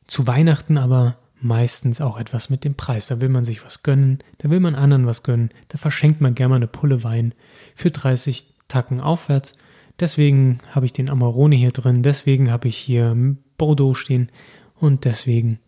Zu 0.07 0.27
Weihnachten 0.27 0.79
aber 0.79 1.19
meistens 1.41 2.01
auch 2.01 2.19
etwas 2.19 2.51
mit 2.51 2.65
dem 2.65 2.75
Preis. 2.75 3.07
Da 3.07 3.21
will 3.21 3.29
man 3.29 3.45
sich 3.45 3.65
was 3.65 3.83
gönnen, 3.83 4.19
da 4.39 4.51
will 4.51 4.61
man 4.61 4.75
anderen 4.75 5.07
was 5.07 5.23
gönnen, 5.23 5.51
da 5.69 5.79
verschenkt 5.79 6.21
man 6.21 6.35
gerne 6.35 6.51
mal 6.51 6.57
eine 6.57 6.67
Pulle 6.67 7.03
Wein 7.03 7.35
für 7.75 7.91
30 7.91 8.47
Tacken 8.69 9.01
aufwärts. 9.01 9.55
Deswegen 9.99 10.61
habe 10.71 10.87
ich 10.87 10.93
den 10.93 11.11
Amarone 11.11 11.57
hier 11.57 11.73
drin, 11.73 12.03
deswegen 12.03 12.51
habe 12.51 12.69
ich 12.69 12.77
hier 12.77 13.15
Bordeaux 13.59 13.95
stehen 13.95 14.31
und 14.77 15.05
deswegen 15.05 15.59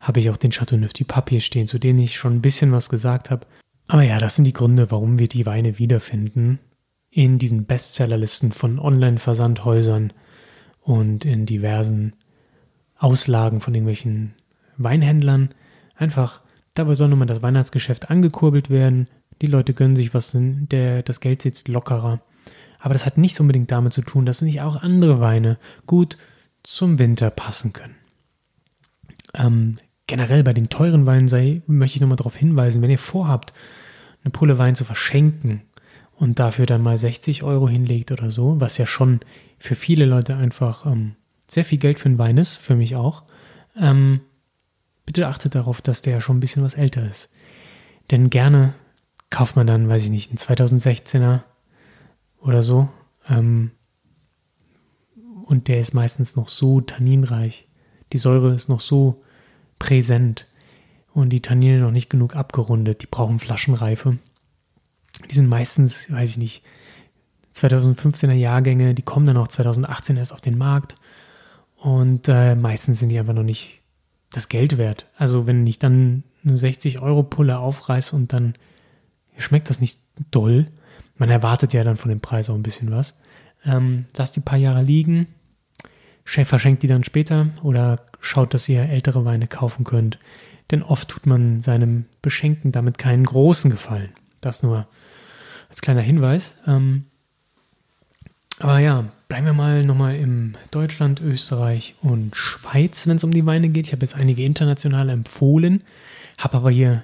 habe 0.00 0.20
ich 0.20 0.30
auch 0.30 0.36
den 0.36 0.50
Chateauneuf 0.50 0.92
du 0.92 1.04
Papier 1.04 1.40
stehen, 1.40 1.66
zu 1.66 1.78
denen 1.78 1.98
ich 1.98 2.16
schon 2.16 2.34
ein 2.34 2.42
bisschen 2.42 2.72
was 2.72 2.88
gesagt 2.88 3.30
habe. 3.30 3.46
Aber 3.86 4.02
ja, 4.02 4.18
das 4.18 4.36
sind 4.36 4.44
die 4.44 4.52
Gründe, 4.52 4.90
warum 4.90 5.18
wir 5.18 5.28
die 5.28 5.46
Weine 5.46 5.78
wiederfinden 5.78 6.58
in 7.10 7.38
diesen 7.38 7.64
Bestsellerlisten 7.64 8.52
von 8.52 8.78
Online-Versandhäusern 8.78 10.12
und 10.80 11.24
in 11.24 11.46
diversen 11.46 12.16
Auslagen 12.96 13.60
von 13.60 13.74
irgendwelchen 13.74 14.34
Weinhändlern. 14.76 15.50
Einfach, 15.96 16.40
dabei 16.74 16.94
soll 16.94 17.08
nochmal 17.08 17.26
das 17.26 17.42
Weihnachtsgeschäft 17.42 18.10
angekurbelt 18.10 18.70
werden. 18.70 19.08
Die 19.42 19.46
Leute 19.46 19.74
gönnen 19.74 19.96
sich 19.96 20.14
was, 20.14 20.32
der, 20.34 21.02
das 21.02 21.20
Geld 21.20 21.42
sitzt 21.42 21.68
lockerer. 21.68 22.20
Aber 22.78 22.92
das 22.92 23.06
hat 23.06 23.18
nichts 23.18 23.40
unbedingt 23.40 23.70
damit 23.70 23.92
zu 23.92 24.02
tun, 24.02 24.26
dass 24.26 24.42
nicht 24.42 24.60
auch 24.60 24.82
andere 24.82 25.20
Weine 25.20 25.58
gut 25.86 26.18
zum 26.62 26.98
Winter 26.98 27.30
passen 27.30 27.72
können. 27.72 27.96
Ähm, 29.34 29.76
generell 30.06 30.44
bei 30.44 30.52
den 30.52 30.68
teuren 30.68 31.06
Weinen 31.06 31.28
sei, 31.28 31.62
möchte 31.66 31.96
ich 31.96 32.00
nochmal 32.00 32.16
darauf 32.16 32.36
hinweisen, 32.36 32.82
wenn 32.82 32.90
ihr 32.90 32.98
vorhabt, 32.98 33.52
eine 34.22 34.30
Pulle 34.30 34.58
Wein 34.58 34.74
zu 34.74 34.84
verschenken 34.84 35.62
und 36.16 36.38
dafür 36.38 36.66
dann 36.66 36.82
mal 36.82 36.98
60 36.98 37.42
Euro 37.42 37.68
hinlegt 37.68 38.12
oder 38.12 38.30
so, 38.30 38.60
was 38.60 38.78
ja 38.78 38.86
schon 38.86 39.20
für 39.58 39.74
viele 39.74 40.04
Leute 40.04 40.36
einfach 40.36 40.86
ähm, 40.86 41.16
sehr 41.46 41.64
viel 41.64 41.78
Geld 41.78 41.98
für 41.98 42.06
einen 42.06 42.18
Wein 42.18 42.38
ist, 42.38 42.56
für 42.56 42.76
mich 42.76 42.96
auch, 42.96 43.24
ähm, 43.78 44.20
bitte 45.06 45.28
achtet 45.28 45.54
darauf, 45.54 45.80
dass 45.80 46.02
der 46.02 46.20
schon 46.20 46.36
ein 46.36 46.40
bisschen 46.40 46.62
was 46.62 46.74
älter 46.74 47.08
ist. 47.08 47.30
Denn 48.10 48.30
gerne 48.30 48.74
kauft 49.30 49.56
man 49.56 49.66
dann, 49.66 49.88
weiß 49.88 50.04
ich 50.04 50.10
nicht, 50.10 50.30
einen 50.30 50.38
2016er 50.38 51.42
oder 52.40 52.62
so. 52.62 52.88
Ähm, 53.28 53.72
und 55.46 55.68
der 55.68 55.80
ist 55.80 55.94
meistens 55.94 56.36
noch 56.36 56.48
so 56.48 56.80
tanninreich. 56.80 57.68
Die 58.12 58.18
Säure 58.18 58.54
ist 58.54 58.68
noch 58.68 58.80
so 58.80 59.22
präsent 59.78 60.46
und 61.12 61.30
die 61.30 61.42
Tannine 61.42 61.80
noch 61.80 61.90
nicht 61.90 62.10
genug 62.10 62.36
abgerundet. 62.36 63.02
Die 63.02 63.06
brauchen 63.06 63.38
Flaschenreife. 63.38 64.18
Die 65.30 65.34
sind 65.34 65.48
meistens, 65.48 66.10
weiß 66.10 66.30
ich 66.30 66.38
nicht, 66.38 66.64
2015er 67.54 68.32
Jahrgänge, 68.32 68.94
die 68.94 69.02
kommen 69.02 69.26
dann 69.26 69.36
auch 69.36 69.48
2018 69.48 70.16
erst 70.16 70.32
auf 70.32 70.40
den 70.40 70.58
Markt. 70.58 70.96
Und 71.76 72.28
äh, 72.28 72.56
meistens 72.56 72.98
sind 72.98 73.10
die 73.10 73.18
einfach 73.18 73.34
noch 73.34 73.44
nicht 73.44 73.80
das 74.36 74.48
Geld 74.48 74.78
wert. 74.78 75.06
Also 75.16 75.46
wenn 75.46 75.66
ich 75.66 75.78
dann 75.78 76.24
eine 76.44 76.56
60-Euro-Pulle 76.56 77.58
aufreiße 77.58 78.14
und 78.14 78.32
dann 78.32 78.54
schmeckt 79.36 79.70
das 79.70 79.80
nicht 79.80 80.00
doll, 80.30 80.66
man 81.16 81.30
erwartet 81.30 81.72
ja 81.72 81.84
dann 81.84 81.96
von 81.96 82.08
dem 82.08 82.20
Preis 82.20 82.50
auch 82.50 82.54
ein 82.54 82.62
bisschen 82.62 82.90
was. 82.90 83.14
Ähm, 83.64 84.06
lasst 84.16 84.36
die 84.36 84.40
paar 84.40 84.58
Jahre 84.58 84.82
liegen, 84.82 85.28
verschenkt 86.24 86.82
die 86.82 86.88
dann 86.88 87.04
später 87.04 87.48
oder 87.62 88.00
schaut, 88.20 88.54
dass 88.54 88.68
ihr 88.68 88.82
ältere 88.82 89.24
Weine 89.24 89.46
kaufen 89.46 89.84
könnt. 89.84 90.18
Denn 90.70 90.82
oft 90.82 91.08
tut 91.08 91.26
man 91.26 91.60
seinem 91.60 92.06
Beschenkten 92.22 92.72
damit 92.72 92.98
keinen 92.98 93.24
großen 93.24 93.70
Gefallen. 93.70 94.12
Das 94.40 94.62
nur 94.62 94.86
als 95.68 95.82
kleiner 95.82 96.00
Hinweis. 96.00 96.52
Ähm, 96.66 97.04
aber 98.58 98.78
ja, 98.78 99.04
bleiben 99.34 99.46
wir 99.46 99.52
mal 99.52 99.84
nochmal 99.84 100.14
im 100.14 100.54
Deutschland, 100.70 101.20
Österreich 101.20 101.96
und 102.02 102.36
Schweiz, 102.36 103.08
wenn 103.08 103.16
es 103.16 103.24
um 103.24 103.32
die 103.32 103.46
Weine 103.46 103.68
geht. 103.68 103.88
Ich 103.88 103.92
habe 103.92 104.04
jetzt 104.04 104.14
einige 104.14 104.44
internationale 104.44 105.10
empfohlen, 105.10 105.82
habe 106.38 106.58
aber 106.58 106.70
hier 106.70 107.02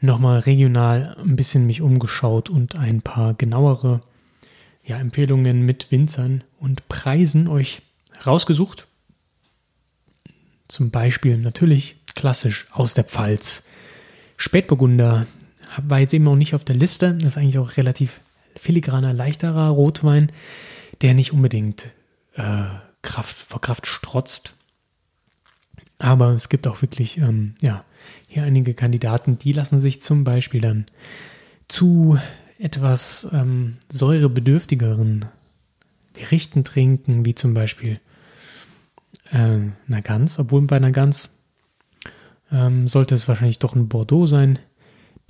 nochmal 0.00 0.38
regional 0.38 1.16
ein 1.18 1.34
bisschen 1.34 1.66
mich 1.66 1.82
umgeschaut 1.82 2.48
und 2.48 2.76
ein 2.76 3.02
paar 3.02 3.34
genauere 3.34 4.00
ja, 4.84 4.96
Empfehlungen 5.00 5.66
mit 5.66 5.90
Winzern 5.90 6.44
und 6.60 6.86
Preisen 6.88 7.48
euch 7.48 7.82
rausgesucht. 8.24 8.86
Zum 10.68 10.92
Beispiel 10.92 11.36
natürlich 11.36 11.96
klassisch 12.14 12.66
aus 12.70 12.94
der 12.94 13.02
Pfalz. 13.02 13.64
Spätburgunder 14.36 15.26
war 15.82 15.98
jetzt 15.98 16.14
eben 16.14 16.28
auch 16.28 16.36
nicht 16.36 16.54
auf 16.54 16.62
der 16.62 16.76
Liste. 16.76 17.14
Das 17.14 17.32
ist 17.32 17.38
eigentlich 17.38 17.58
auch 17.58 17.76
relativ 17.76 18.20
filigraner, 18.54 19.12
leichterer 19.12 19.70
Rotwein, 19.70 20.30
der 21.02 21.14
nicht 21.14 21.32
unbedingt 21.32 21.90
äh, 22.34 22.64
Kraft, 23.02 23.36
vor 23.36 23.60
Kraft 23.60 23.86
strotzt. 23.86 24.54
Aber 25.98 26.30
es 26.30 26.48
gibt 26.48 26.66
auch 26.66 26.82
wirklich, 26.82 27.18
ähm, 27.18 27.54
ja, 27.60 27.84
hier 28.26 28.44
einige 28.44 28.74
Kandidaten, 28.74 29.38
die 29.38 29.52
lassen 29.52 29.80
sich 29.80 30.00
zum 30.00 30.24
Beispiel 30.24 30.60
dann 30.60 30.86
zu 31.68 32.18
etwas 32.58 33.26
ähm, 33.32 33.76
säurebedürftigeren 33.88 35.26
Gerichten 36.14 36.64
trinken, 36.64 37.24
wie 37.24 37.34
zum 37.34 37.54
Beispiel 37.54 38.00
äh, 39.30 39.36
einer 39.36 40.02
Gans, 40.02 40.38
obwohl 40.38 40.62
bei 40.62 40.76
einer 40.76 40.92
Gans 40.92 41.30
ähm, 42.50 42.86
sollte 42.86 43.14
es 43.14 43.28
wahrscheinlich 43.28 43.58
doch 43.58 43.74
ein 43.74 43.88
Bordeaux 43.88 44.26
sein, 44.26 44.58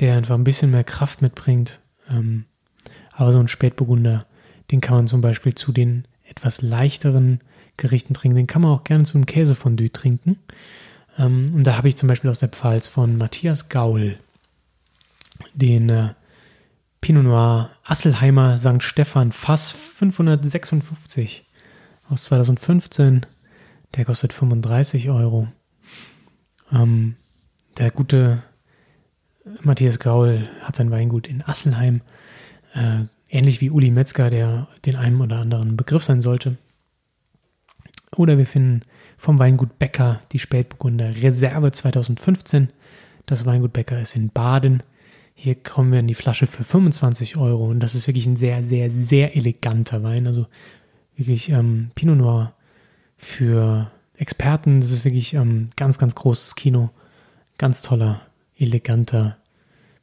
der 0.01 0.17
einfach 0.17 0.35
ein 0.35 0.45
bisschen 0.45 0.71
mehr 0.71 0.85
Kraft 0.85 1.23
mitbringt. 1.23 1.81
Ähm, 2.09 2.45
aber 3.13 3.33
so 3.33 3.39
ein 3.39 3.49
Spätburgunder, 3.49 4.27
den 4.73 4.81
kann 4.81 4.97
man 4.97 5.07
zum 5.07 5.21
Beispiel 5.21 5.55
zu 5.55 5.71
den 5.71 6.09
etwas 6.25 6.63
leichteren 6.63 7.41
Gerichten 7.77 8.15
trinken. 8.15 8.37
Den 8.37 8.47
kann 8.47 8.63
man 8.63 8.73
auch 8.73 8.85
gerne 8.85 9.05
zu 9.05 9.17
einem 9.17 9.27
Käsefondue 9.27 9.93
trinken. 9.93 10.39
Ähm, 11.19 11.47
und 11.53 11.65
da 11.65 11.77
habe 11.77 11.89
ich 11.89 11.97
zum 11.97 12.09
Beispiel 12.09 12.31
aus 12.31 12.41
der 12.41 12.49
Pfalz 12.49 12.89
von 12.89 13.19
Matthias 13.19 13.69
Gaul 13.69 14.19
den 15.53 15.91
äh, 15.91 16.15
Pinot 17.03 17.25
Noir 17.25 17.71
Asselheimer 17.85 18.57
St. 18.57 18.83
Stephan 18.83 19.33
Fass 19.33 19.73
556 19.73 21.45
aus 22.09 22.25
2015. 22.25 23.27
Der 23.95 24.05
kostet 24.07 24.33
35 24.33 25.11
Euro. 25.11 25.49
Ähm, 26.73 27.17
der 27.77 27.91
gute 27.91 28.43
Matthias 29.61 29.99
Gaul 29.99 30.49
hat 30.63 30.77
sein 30.77 30.91
Weingut 30.91 31.27
in 31.27 31.43
Asselheim. 31.43 32.01
Äh, 32.75 33.05
ähnlich 33.33 33.61
wie 33.61 33.71
Uli 33.71 33.91
Metzger, 33.91 34.31
der 34.31 34.69
den 34.85 34.95
einen 34.95 35.21
oder 35.21 35.39
anderen 35.39 35.77
Begriff 35.77 36.05
sein 36.05 36.21
sollte. 36.21 36.59
Oder 38.15 38.37
wir 38.37 38.47
finden 38.47 38.83
vom 39.17 39.39
Weingut 39.39 39.79
Becker 39.79 40.21
die 40.33 40.39
Spätburgunder 40.39 41.17
Reserve 41.23 41.73
2015. 41.73 42.69
Das 43.25 43.47
Weingut 43.47 43.73
Becker 43.73 44.01
ist 44.01 44.15
in 44.15 44.29
Baden. 44.29 44.83
Hier 45.35 45.55
kommen 45.55 45.93
wir 45.93 46.01
in 46.01 46.09
die 46.09 46.15
Flasche 46.15 46.47
für 46.47 46.63
25 46.63 47.39
Euro. 47.39 47.67
Und 47.67 47.81
das 47.81 47.95
ist 47.95 48.07
wirklich 48.07 48.27
ein 48.27 48.37
sehr, 48.37 48.63
sehr, 48.63 48.91
sehr 48.91 49.35
eleganter 49.35 50.03
Wein. 50.03 50.27
Also 50.27 50.47
wirklich 51.17 51.49
ähm, 51.49 51.91
Pinot 51.95 52.19
Noir 52.19 52.53
für 53.17 53.91
Experten. 54.17 54.81
Das 54.81 54.91
ist 54.91 55.07
wirklich 55.07 55.33
ähm, 55.33 55.71
ganz, 55.77 55.99
ganz 55.99 56.15
großes 56.15 56.55
Kino. 56.55 56.91
Ganz 57.57 57.81
toller, 57.81 58.21
eleganter 58.59 59.39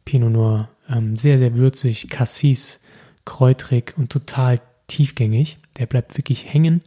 Pinot 0.03 0.31
Noir. 0.31 0.69
Ähm, 0.89 1.15
sehr, 1.15 1.37
sehr 1.37 1.55
würzig, 1.55 2.09
Cassis, 2.09 2.81
kräutrig 3.29 3.93
und 3.95 4.11
total 4.11 4.59
tiefgängig. 4.87 5.59
Der 5.77 5.85
bleibt 5.85 6.17
wirklich 6.17 6.51
hängen, 6.51 6.81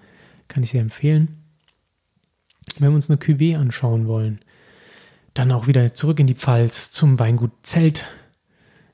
kann 0.49 0.65
ich 0.65 0.71
sehr 0.71 0.83
empfehlen. 0.83 1.39
Wenn 2.79 2.91
wir 2.91 2.97
uns 2.97 3.09
eine 3.09 3.19
Cuvée 3.19 3.57
anschauen 3.57 4.09
wollen, 4.09 4.41
dann 5.35 5.53
auch 5.53 5.69
wieder 5.69 5.95
zurück 5.95 6.19
in 6.19 6.27
die 6.27 6.35
Pfalz 6.35 6.91
zum 6.91 7.19
Weingut 7.21 7.53
Zelt. 7.63 8.07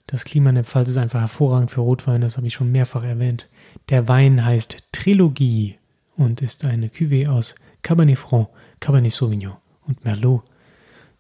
Das 0.07 0.25
Klima 0.25 0.51
in 0.51 0.57
der 0.57 0.65
Pfalz 0.65 0.91
ist 0.91 0.99
einfach 0.99 1.21
hervorragend 1.21 1.71
für 1.71 1.81
Rotwein, 1.81 2.21
das 2.21 2.37
habe 2.37 2.47
ich 2.47 2.55
schon 2.55 2.71
mehrfach 2.71 3.03
erwähnt. 3.03 3.49
Der 3.89 4.09
Wein 4.09 4.45
heißt 4.45 4.77
Trilogie 4.93 5.79
und 6.17 6.43
ist 6.43 6.67
eine 6.67 6.89
Cuvée 6.89 7.29
aus 7.29 7.55
Cabernet 7.83 8.19
Franc, 8.19 8.49
Cabernet 8.79 9.13
Sauvignon 9.13 9.57
und 9.87 10.05
Merlot. 10.05 10.43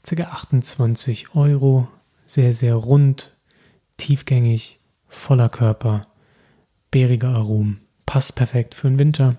Ca. 0.02 0.22
28 0.22 1.34
Euro, 1.34 1.88
sehr, 2.26 2.52
sehr 2.52 2.74
rund, 2.74 3.34
tiefgängig, 3.96 4.78
voller 5.08 5.48
Körper, 5.48 6.06
bäriger 6.90 7.30
Aromen. 7.30 7.80
Passt 8.06 8.34
perfekt 8.34 8.74
für 8.74 8.88
den 8.88 8.98
Winter. 8.98 9.36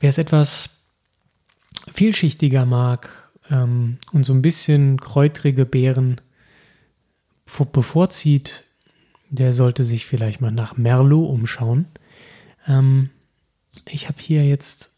Wer 0.00 0.10
es 0.10 0.18
etwas 0.18 0.88
vielschichtiger 1.92 2.64
mag 2.64 3.30
ähm, 3.50 3.98
und 4.12 4.24
so 4.24 4.32
ein 4.32 4.42
bisschen 4.42 4.98
kräutrige 5.00 5.64
Beeren 5.64 6.20
bevorzieht, 7.72 8.64
der 9.28 9.52
sollte 9.52 9.84
sich 9.84 10.06
vielleicht 10.06 10.40
mal 10.40 10.52
nach 10.52 10.76
Merlot 10.76 11.30
umschauen. 11.30 11.86
Ähm, 12.66 13.10
ich 13.88 14.08
habe 14.08 14.20
hier 14.20 14.44
jetzt 14.44 14.90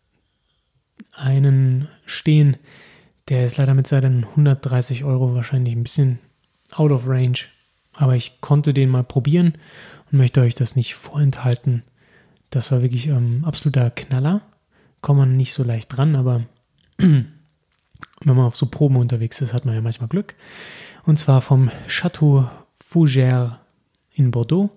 einen 1.13 1.89
stehen, 2.05 2.57
der 3.29 3.45
ist 3.45 3.57
leider 3.57 3.75
mit 3.75 3.87
seinen 3.87 4.25
130 4.25 5.05
Euro 5.05 5.35
wahrscheinlich 5.35 5.75
ein 5.75 5.83
bisschen 5.83 6.19
out 6.73 6.91
of 6.91 7.07
range. 7.07 7.47
Aber 7.93 8.17
ich 8.17 8.41
konnte 8.41 8.75
den 8.75 8.91
mal 8.91 9.05
probieren 9.05 9.55
möchte 10.15 10.41
euch 10.41 10.55
das 10.55 10.77
nicht 10.77 10.95
vorenthalten. 10.95 11.83
Das 12.51 12.73
war 12.73 12.83
wirklich 12.83 13.09
ähm, 13.09 13.45
absoluter 13.45 13.91
Knaller. 13.91 14.43
Kommt 15.01 15.19
man 15.19 15.37
nicht 15.37 15.53
so 15.53 15.63
leicht 15.63 15.97
dran, 15.97 16.17
aber 16.17 16.45
wenn 16.99 17.27
man 18.25 18.47
auf 18.47 18.57
so 18.57 18.67
Proben 18.67 18.97
unterwegs 18.97 19.41
ist, 19.41 19.53
hat 19.53 19.65
man 19.65 19.75
ja 19.75 19.81
manchmal 19.81 20.09
Glück. 20.09 20.35
Und 21.05 21.19
zwar 21.19 21.43
vom 21.43 21.71
Château 21.87 22.49
Fougère 22.83 23.59
in 24.15 24.31
Bordeaux, 24.31 24.71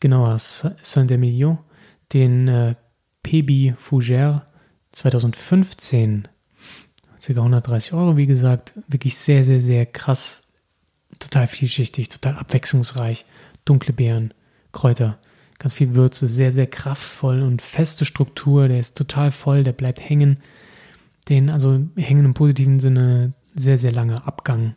genauer 0.00 0.38
Saint-Emilion, 0.38 1.58
den 2.12 2.48
äh, 2.48 2.74
PB 3.22 3.74
Fougère 3.78 4.42
2015 4.92 6.28
ca. 7.20 7.32
130 7.32 7.94
Euro, 7.94 8.16
wie 8.16 8.26
gesagt. 8.26 8.74
Wirklich 8.86 9.16
sehr, 9.16 9.44
sehr, 9.44 9.60
sehr 9.60 9.86
krass. 9.86 10.42
Total 11.18 11.46
vielschichtig, 11.46 12.08
total 12.10 12.36
abwechslungsreich. 12.36 13.24
Dunkle 13.64 13.92
Beeren, 13.92 14.34
Kräuter, 14.72 15.18
ganz 15.58 15.74
viel 15.74 15.94
Würze, 15.94 16.28
sehr, 16.28 16.52
sehr 16.52 16.66
kraftvoll 16.66 17.42
und 17.42 17.62
feste 17.62 18.04
Struktur. 18.04 18.68
Der 18.68 18.80
ist 18.80 18.96
total 18.96 19.30
voll, 19.30 19.64
der 19.64 19.72
bleibt 19.72 20.00
hängen. 20.00 20.40
Den, 21.28 21.48
also 21.48 21.80
hängen 21.96 22.24
im 22.24 22.34
positiven 22.34 22.80
Sinne, 22.80 23.32
sehr, 23.54 23.78
sehr 23.78 23.92
langer 23.92 24.26
Abgang. 24.26 24.74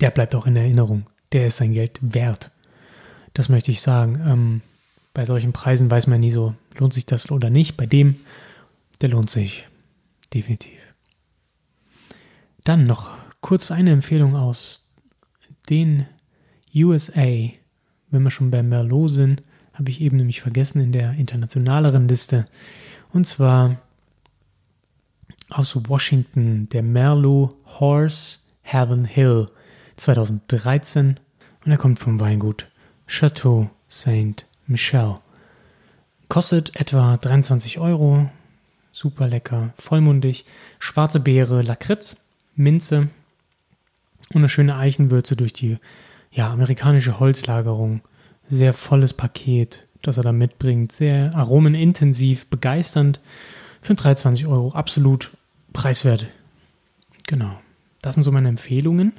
Der 0.00 0.10
bleibt 0.10 0.34
auch 0.34 0.46
in 0.46 0.56
Erinnerung. 0.56 1.04
Der 1.32 1.46
ist 1.46 1.56
sein 1.56 1.72
Geld 1.72 1.98
wert. 2.02 2.50
Das 3.34 3.48
möchte 3.48 3.70
ich 3.70 3.80
sagen. 3.80 4.20
Ähm, 4.26 4.60
bei 5.14 5.24
solchen 5.24 5.52
Preisen 5.52 5.90
weiß 5.90 6.06
man 6.06 6.20
nie 6.20 6.30
so, 6.30 6.54
lohnt 6.78 6.94
sich 6.94 7.06
das 7.06 7.30
oder 7.30 7.50
nicht. 7.50 7.76
Bei 7.76 7.86
dem, 7.86 8.16
der 9.00 9.10
lohnt 9.10 9.30
sich. 9.30 9.68
Definitiv. 10.32 10.78
Dann 12.64 12.86
noch 12.86 13.10
kurz 13.40 13.70
eine 13.70 13.90
Empfehlung 13.90 14.36
aus 14.36 14.94
den 15.68 16.06
USA. 16.74 17.50
Wenn 18.10 18.22
wir 18.22 18.30
schon 18.30 18.50
bei 18.50 18.62
Merlot 18.62 19.10
sind, 19.10 19.42
habe 19.74 19.90
ich 19.90 20.00
eben 20.00 20.16
nämlich 20.16 20.40
vergessen 20.40 20.80
in 20.80 20.92
der 20.92 21.12
internationaleren 21.12 22.08
Liste. 22.08 22.44
Und 23.12 23.26
zwar 23.26 23.76
aus 25.48 25.76
Washington 25.88 26.68
der 26.70 26.82
Merlot 26.82 27.54
Horse 27.66 28.38
Heaven 28.62 29.04
Hill 29.04 29.46
2013 29.96 31.20
und 31.64 31.70
er 31.70 31.78
kommt 31.78 31.98
vom 31.98 32.20
Weingut 32.20 32.66
Chateau 33.06 33.70
Saint 33.88 34.46
Michel. 34.66 35.18
Kostet 36.28 36.80
etwa 36.80 37.16
23 37.18 37.78
Euro. 37.78 38.30
Super 38.90 39.28
lecker, 39.28 39.74
vollmundig. 39.76 40.44
Schwarze 40.78 41.20
Beere, 41.20 41.62
Lakritz 41.62 42.16
Minze 42.54 43.08
und 44.30 44.36
eine 44.36 44.48
schöne 44.48 44.76
Eichenwürze 44.76 45.36
durch 45.36 45.52
die 45.52 45.78
ja, 46.32 46.50
amerikanische 46.50 47.20
Holzlagerung. 47.20 48.00
Sehr 48.48 48.72
volles 48.72 49.14
Paket, 49.14 49.86
das 50.02 50.16
er 50.16 50.22
da 50.22 50.32
mitbringt. 50.32 50.92
Sehr 50.92 51.34
aromenintensiv, 51.34 52.46
begeisternd. 52.46 53.20
Für 53.80 53.94
23 53.94 54.46
Euro 54.46 54.72
absolut 54.72 55.30
preiswert. 55.72 56.26
Genau. 57.26 57.58
Das 58.00 58.14
sind 58.14 58.24
so 58.24 58.32
meine 58.32 58.48
Empfehlungen, 58.48 59.14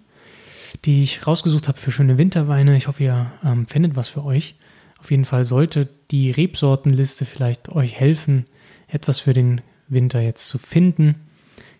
die 0.85 1.03
ich 1.03 1.25
rausgesucht 1.25 1.67
habe 1.67 1.77
für 1.77 1.91
schöne 1.91 2.17
Winterweine. 2.17 2.75
Ich 2.75 2.87
hoffe, 2.87 3.03
ihr 3.03 3.31
ähm, 3.43 3.67
findet 3.67 3.95
was 3.95 4.09
für 4.09 4.25
euch. 4.25 4.55
Auf 4.99 5.11
jeden 5.11 5.25
Fall 5.25 5.45
sollte 5.45 5.89
die 6.11 6.31
Rebsortenliste 6.31 7.25
vielleicht 7.25 7.69
euch 7.69 7.93
helfen, 7.93 8.45
etwas 8.87 9.19
für 9.19 9.33
den 9.33 9.61
Winter 9.87 10.21
jetzt 10.21 10.47
zu 10.47 10.57
finden. 10.57 11.15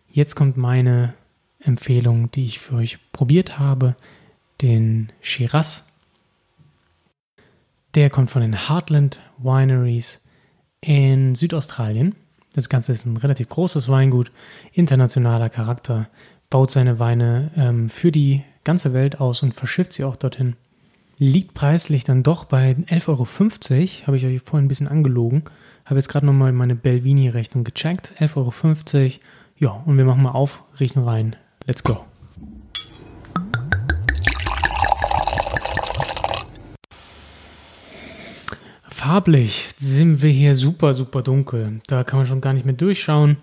Jetzt 0.10 0.36
kommt 0.36 0.58
meine 0.58 1.14
Empfehlung, 1.60 2.32
die 2.32 2.46
ich 2.46 2.60
für 2.60 2.76
euch 2.76 3.00
probiert 3.12 3.58
habe, 3.60 3.96
den 4.62 5.12
Shiraz. 5.22 5.88
Der 7.96 8.10
kommt 8.10 8.32
von 8.32 8.42
den 8.42 8.68
Heartland 8.68 9.20
Wineries 9.38 10.20
in 10.82 11.36
Südaustralien. 11.36 12.16
Das 12.54 12.70
Ganze 12.70 12.92
ist 12.92 13.06
ein 13.06 13.18
relativ 13.18 13.50
großes 13.50 13.90
Weingut, 13.90 14.32
internationaler 14.74 15.50
Charakter, 15.50 16.10
baut 16.50 16.72
seine 16.72 17.00
Weine 17.00 17.52
ähm, 17.56 17.90
für 17.90 18.12
die 18.12 18.44
ganze 18.64 18.94
Welt 18.94 19.20
aus 19.20 19.44
und 19.44 19.54
verschifft 19.54 19.94
sie 19.94 20.04
auch 20.04 20.16
dorthin. 20.16 20.56
Liegt 21.18 21.54
preislich 21.54 22.04
dann 22.04 22.24
doch 22.24 22.46
bei 22.46 22.76
11,50 22.90 23.10
Euro, 23.10 24.08
habe 24.08 24.18
ich 24.18 24.26
euch 24.26 24.42
vorhin 24.42 24.66
ein 24.66 24.68
bisschen 24.68 24.88
angelogen. 24.88 25.44
Habe 25.86 26.00
jetzt 26.00 26.10
gerade 26.10 26.26
nochmal 26.26 26.52
meine 26.52 26.76
Belvini-Rechnung 26.76 27.64
gecheckt. 27.64 28.14
11,50 28.20 28.36
Euro. 28.36 29.12
Ja, 29.58 29.84
und 29.86 29.98
wir 29.98 30.06
machen 30.06 30.24
mal 30.24 30.32
auf, 30.32 30.64
riechen 30.80 31.04
rein. 31.04 31.36
Let's 31.66 31.84
go. 31.84 32.04
Farblich 39.04 39.68
sind 39.76 40.22
wir 40.22 40.30
hier 40.30 40.56
super, 40.56 40.94
super 40.94 41.24
dunkel. 41.24 41.82
Da 41.88 42.06
kann 42.06 42.20
man 42.20 42.26
schon 42.26 42.40
gar 42.40 42.54
nicht 42.54 42.66
mehr 42.66 42.74
durchschauen. 42.74 43.36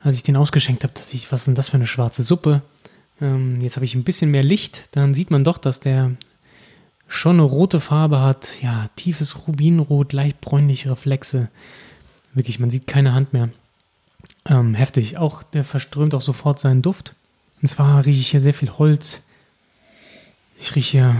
Als 0.00 0.16
ich 0.16 0.22
den 0.22 0.36
ausgeschenkt 0.36 0.84
habe, 0.84 0.92
dachte 0.92 1.16
ich, 1.16 1.32
was 1.32 1.40
ist 1.40 1.46
denn 1.46 1.54
das 1.54 1.70
für 1.70 1.78
eine 1.78 1.86
schwarze 1.86 2.22
Suppe? 2.22 2.60
Ähm, 3.18 3.58
jetzt 3.62 3.76
habe 3.76 3.86
ich 3.86 3.94
ein 3.94 4.04
bisschen 4.04 4.30
mehr 4.30 4.42
Licht. 4.42 4.90
Dann 4.90 5.14
sieht 5.14 5.30
man 5.30 5.44
doch, 5.44 5.56
dass 5.56 5.80
der 5.80 6.12
schon 7.06 7.36
eine 7.36 7.42
rote 7.44 7.80
Farbe 7.80 8.20
hat. 8.20 8.60
Ja, 8.60 8.90
tiefes 8.96 9.48
Rubinrot, 9.48 10.12
leicht 10.12 10.42
bräunliche 10.42 10.90
Reflexe. 10.90 11.48
Wirklich, 12.34 12.60
man 12.60 12.68
sieht 12.68 12.86
keine 12.86 13.14
Hand 13.14 13.32
mehr. 13.32 13.48
Ähm, 14.44 14.74
heftig. 14.74 15.16
Auch 15.16 15.42
der 15.42 15.64
verströmt 15.64 16.14
auch 16.14 16.20
sofort 16.20 16.60
seinen 16.60 16.82
Duft. 16.82 17.14
Und 17.62 17.68
zwar 17.68 18.04
rieche 18.04 18.20
ich 18.20 18.28
hier 18.28 18.42
sehr 18.42 18.52
viel 18.52 18.72
Holz. 18.72 19.22
Ich 20.60 20.76
rieche 20.76 20.90
hier 20.90 21.16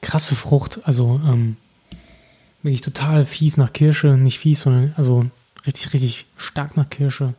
krasse 0.00 0.36
Frucht, 0.36 0.78
also 0.84 1.20
ähm, 1.24 1.56
wirklich 2.66 2.82
total 2.82 3.24
fies 3.24 3.56
nach 3.56 3.72
Kirsche. 3.72 4.16
Nicht 4.16 4.40
fies, 4.40 4.62
sondern 4.62 4.92
also 4.96 5.26
richtig, 5.64 5.92
richtig 5.94 6.26
stark 6.36 6.76
nach 6.76 6.90
Kirsche. 6.90 7.34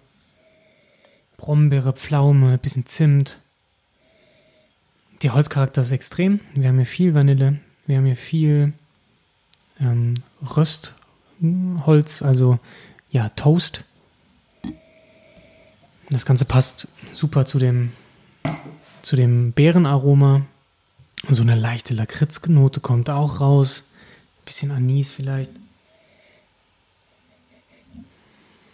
Brombeere, 1.36 1.94
Pflaume, 1.94 2.58
bisschen 2.58 2.86
Zimt. 2.86 3.38
Der 5.22 5.34
Holzcharakter 5.34 5.82
ist 5.82 5.92
extrem. 5.92 6.40
Wir 6.54 6.70
haben 6.70 6.78
hier 6.78 6.86
viel 6.86 7.13
Vanille. 7.13 7.60
Wir 7.86 7.98
haben 7.98 8.06
hier 8.06 8.16
viel 8.16 8.74
ähm, 9.82 10.16
Röstholz, 10.42 12.22
also 12.22 12.60
ja, 13.12 13.30
Toast. 13.30 13.84
Das 16.10 16.26
Ganze 16.26 16.46
passt 16.46 16.88
super 17.13 17.46
zu 17.46 17.60
dem 17.60 17.92
zu 19.02 19.16
dem 19.18 19.52
Beerenaroma. 19.52 20.46
So 21.28 21.42
eine 21.42 21.56
leichte 21.56 21.94
Lakritznote 21.94 22.80
kommt 22.80 23.10
auch 23.10 23.42
raus. 23.42 23.84
Bisschen 24.47 24.71
Anis 24.71 25.10
vielleicht. 25.10 25.51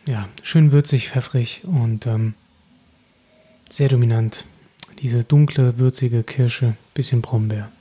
Ja, 0.05 0.29
schön 0.43 0.71
würzig, 0.71 1.09
pfeffrig 1.09 1.61
und 1.63 2.05
ähm, 2.05 2.35
sehr 3.71 3.89
dominant. 3.89 4.45
Diese 4.99 5.23
dunkle, 5.23 5.79
würzige 5.79 6.21
Kirsche, 6.21 6.77
bisschen 6.93 7.23
Brombeer. 7.23 7.71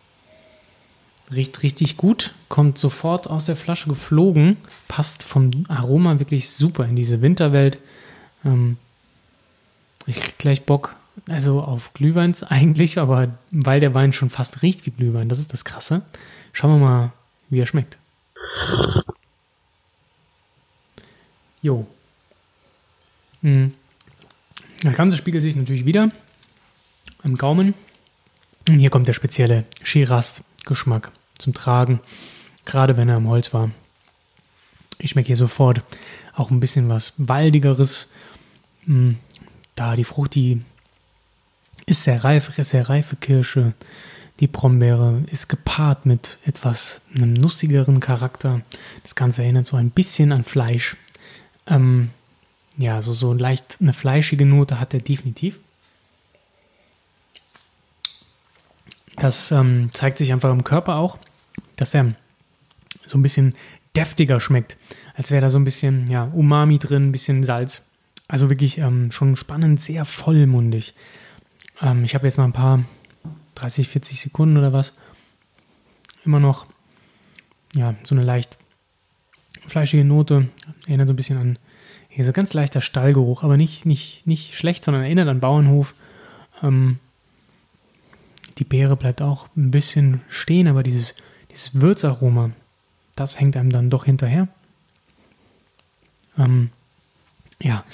Riecht 1.31 1.63
richtig 1.63 1.99
gut, 1.99 2.35
kommt 2.49 2.79
sofort 2.79 3.29
aus 3.29 3.45
der 3.45 3.57
Flasche 3.57 3.91
geflogen, 3.91 4.57
passt 4.89 5.23
vom 5.23 5.51
Aroma 5.69 6.19
wirklich 6.19 6.49
super 6.49 6.87
in 6.87 6.97
diese 6.97 7.21
Winterwelt. 7.21 7.79
Ähm, 8.43 8.79
ich 10.07 10.19
krieg 10.19 10.39
gleich 10.39 10.65
Bock 10.65 10.97
also 11.29 11.61
auf 11.61 11.93
Glühweins 11.93 12.43
eigentlich, 12.43 12.99
aber 12.99 13.35
weil 13.51 13.81
der 13.81 13.93
Wein 13.93 14.15
schon 14.15 14.31
fast 14.31 14.63
riecht 14.63 14.87
wie 14.87 14.93
Glühwein, 14.93 15.29
das 15.29 15.41
ist 15.41 15.53
das 15.53 15.67
Krasse. 15.67 16.07
Schauen 16.55 16.81
wir 16.81 16.87
mal, 16.87 17.13
wie 17.53 17.61
er 17.61 17.67
schmeckt. 17.67 17.99
Jo. 21.61 21.87
Hm. 23.43 23.75
Das 24.81 24.95
Ganze 24.95 25.17
spiegelt 25.19 25.43
sich 25.43 25.55
natürlich 25.55 25.85
wieder 25.85 26.11
am 27.23 27.37
Gaumen. 27.37 27.75
Und 28.69 28.79
hier 28.79 28.89
kommt 28.91 29.07
der 29.07 29.13
spezielle 29.13 29.67
Shiraz-Geschmack 29.83 31.13
zum 31.39 31.53
Tragen, 31.53 32.01
gerade 32.65 32.97
wenn 32.97 33.09
er 33.09 33.17
am 33.17 33.29
Holz 33.29 33.53
war. 33.53 33.71
Ich 34.99 35.11
schmecke 35.11 35.27
hier 35.27 35.37
sofort 35.37 35.83
auch 36.35 36.51
ein 36.51 36.61
bisschen 36.61 36.89
was 36.89 37.13
Waldigeres. 37.19 38.09
Hm. 38.87 39.19
Da 39.75 39.95
die 39.95 40.05
Frucht, 40.05 40.35
die 40.37 40.63
ist 41.85 42.05
sehr 42.05 42.25
reif, 42.25 42.51
sehr 42.57 42.89
reife 42.89 43.17
Kirsche. 43.17 43.75
Die 44.43 44.49
Brombeere 44.49 45.23
ist 45.31 45.47
gepaart 45.47 46.05
mit 46.05 46.37
etwas 46.45 47.01
einem 47.15 47.33
nussigeren 47.33 48.01
Charakter. 48.01 48.61
Das 49.05 49.15
Ganze 49.15 49.45
erinnert 49.45 49.67
so 49.67 49.77
ein 49.77 49.91
bisschen 49.91 50.33
an 50.33 50.43
Fleisch. 50.43 50.97
Ähm, 51.69 52.11
ja, 52.77 53.01
so, 53.03 53.13
so 53.13 53.35
leicht 53.35 53.77
eine 53.81 53.93
fleischige 53.93 54.45
Note 54.45 54.81
hat 54.81 54.95
er 54.95 55.01
definitiv. 55.01 55.61
Das 59.15 59.53
ähm, 59.53 59.91
zeigt 59.93 60.19
sich 60.19 60.33
einfach 60.33 60.51
im 60.51 60.65
Körper 60.65 60.97
auch, 60.97 61.19
dass 61.77 61.95
er 61.95 62.13
so 63.07 63.19
ein 63.19 63.23
bisschen 63.23 63.55
deftiger 63.95 64.41
schmeckt, 64.41 64.77
als 65.15 65.31
wäre 65.31 65.43
da 65.43 65.51
so 65.51 65.59
ein 65.61 65.65
bisschen 65.65 66.11
ja, 66.11 66.25
Umami 66.25 66.81
drin, 66.81 67.11
ein 67.11 67.13
bisschen 67.13 67.45
Salz. 67.45 67.83
Also 68.27 68.51
wirklich 68.51 68.79
ähm, 68.79 69.13
schon 69.13 69.37
spannend, 69.37 69.81
sehr 69.81 70.05
vollmundig. 70.05 70.95
Ähm, 71.81 72.03
ich 72.03 72.17
habe 72.17 72.27
jetzt 72.27 72.39
noch 72.39 72.45
ein 72.45 72.53
paar 72.53 72.83
30, 73.55 73.89
40 73.89 74.21
Sekunden 74.21 74.57
oder 74.57 74.73
was. 74.73 74.93
Immer 76.25 76.41
noch 76.41 76.67
ja, 77.75 77.95
so 78.05 78.15
eine 78.15 78.25
leicht 78.25 78.59
fleischige 79.67 80.05
Note. 80.05 80.49
Erinnert 80.87 81.09
so 81.09 81.13
ein 81.15 81.17
bisschen 81.17 81.39
an 81.39 81.59
hier 82.13 82.27
so 82.27 82.33
ganz 82.33 82.53
leichter 82.53 82.83
Stallgeruch, 82.83 83.43
aber 83.43 83.57
nicht, 83.57 83.87
nicht, 83.87 84.27
nicht 84.27 84.55
schlecht, 84.55 84.85
sondern 84.85 85.03
erinnert 85.03 85.29
an 85.29 85.41
Bauernhof. 85.41 85.95
Ähm, 86.63 86.99
die 88.59 88.65
Beere 88.65 88.97
bleibt 88.97 89.23
auch 89.23 89.49
ein 89.57 89.71
bisschen 89.71 90.21
stehen, 90.29 90.69
aber 90.69 90.83
dieses, 90.83 91.15
dieses 91.51 91.81
Würzaroma, 91.81 92.51
das 93.17 93.41
hängt 93.41 93.57
einem 93.57 93.71
dann 93.71 93.89
doch 93.89 94.05
hinterher. 94.05 94.49
Ähm, 96.37 96.71
ja, 97.63 97.85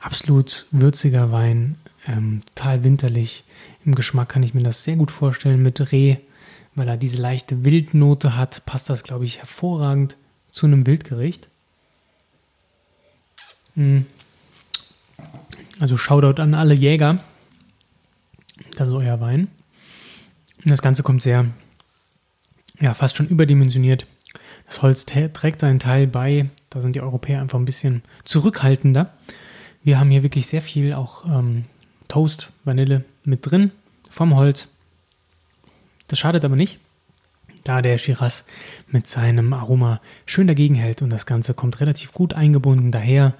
absolut 0.00 0.66
würziger 0.70 1.30
Wein, 1.30 1.76
ähm, 2.06 2.42
total 2.54 2.82
winterlich. 2.82 3.44
Im 3.86 3.94
Geschmack 3.94 4.30
kann 4.30 4.42
ich 4.42 4.52
mir 4.52 4.64
das 4.64 4.82
sehr 4.82 4.96
gut 4.96 5.12
vorstellen 5.12 5.62
mit 5.62 5.92
Reh, 5.92 6.16
weil 6.74 6.88
er 6.88 6.96
diese 6.96 7.18
leichte 7.18 7.64
Wildnote 7.64 8.36
hat, 8.36 8.66
passt 8.66 8.90
das, 8.90 9.04
glaube 9.04 9.24
ich, 9.24 9.38
hervorragend 9.38 10.16
zu 10.50 10.66
einem 10.66 10.88
Wildgericht. 10.88 11.46
Hm. 13.76 14.04
Also 15.78 15.96
Shoutout 15.96 16.42
an 16.42 16.54
alle 16.54 16.74
Jäger. 16.74 17.20
Das 18.74 18.88
ist 18.88 18.94
euer 18.94 19.20
Wein. 19.20 19.48
Das 20.64 20.82
Ganze 20.82 21.04
kommt 21.04 21.22
sehr, 21.22 21.46
ja, 22.80 22.92
fast 22.92 23.16
schon 23.16 23.28
überdimensioniert. 23.28 24.04
Das 24.66 24.82
Holz 24.82 25.06
trägt 25.06 25.60
seinen 25.60 25.78
Teil 25.78 26.08
bei. 26.08 26.50
Da 26.70 26.80
sind 26.80 26.96
die 26.96 27.00
Europäer 27.02 27.40
einfach 27.40 27.58
ein 27.58 27.64
bisschen 27.64 28.02
zurückhaltender. 28.24 29.12
Wir 29.84 30.00
haben 30.00 30.10
hier 30.10 30.24
wirklich 30.24 30.48
sehr 30.48 30.62
viel 30.62 30.92
auch 30.92 31.24
ähm, 31.24 31.66
Toast, 32.08 32.50
Vanille 32.64 33.04
mit 33.26 33.50
drin 33.50 33.72
vom 34.10 34.34
Holz. 34.34 34.68
Das 36.08 36.18
schadet 36.18 36.44
aber 36.44 36.56
nicht, 36.56 36.78
da 37.64 37.82
der 37.82 37.98
Shiraz 37.98 38.44
mit 38.88 39.06
seinem 39.06 39.52
Aroma 39.52 40.00
schön 40.24 40.46
dagegen 40.46 40.74
hält 40.74 41.02
und 41.02 41.10
das 41.10 41.26
Ganze 41.26 41.54
kommt 41.54 41.80
relativ 41.80 42.12
gut 42.12 42.34
eingebunden 42.34 42.92
daher. 42.92 43.34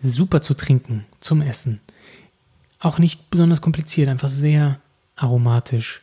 Super 0.00 0.42
zu 0.42 0.54
trinken, 0.54 1.04
zum 1.20 1.42
Essen. 1.42 1.80
Auch 2.80 2.98
nicht 2.98 3.30
besonders 3.30 3.60
kompliziert, 3.60 4.08
einfach 4.08 4.28
sehr 4.28 4.80
aromatisch, 5.14 6.02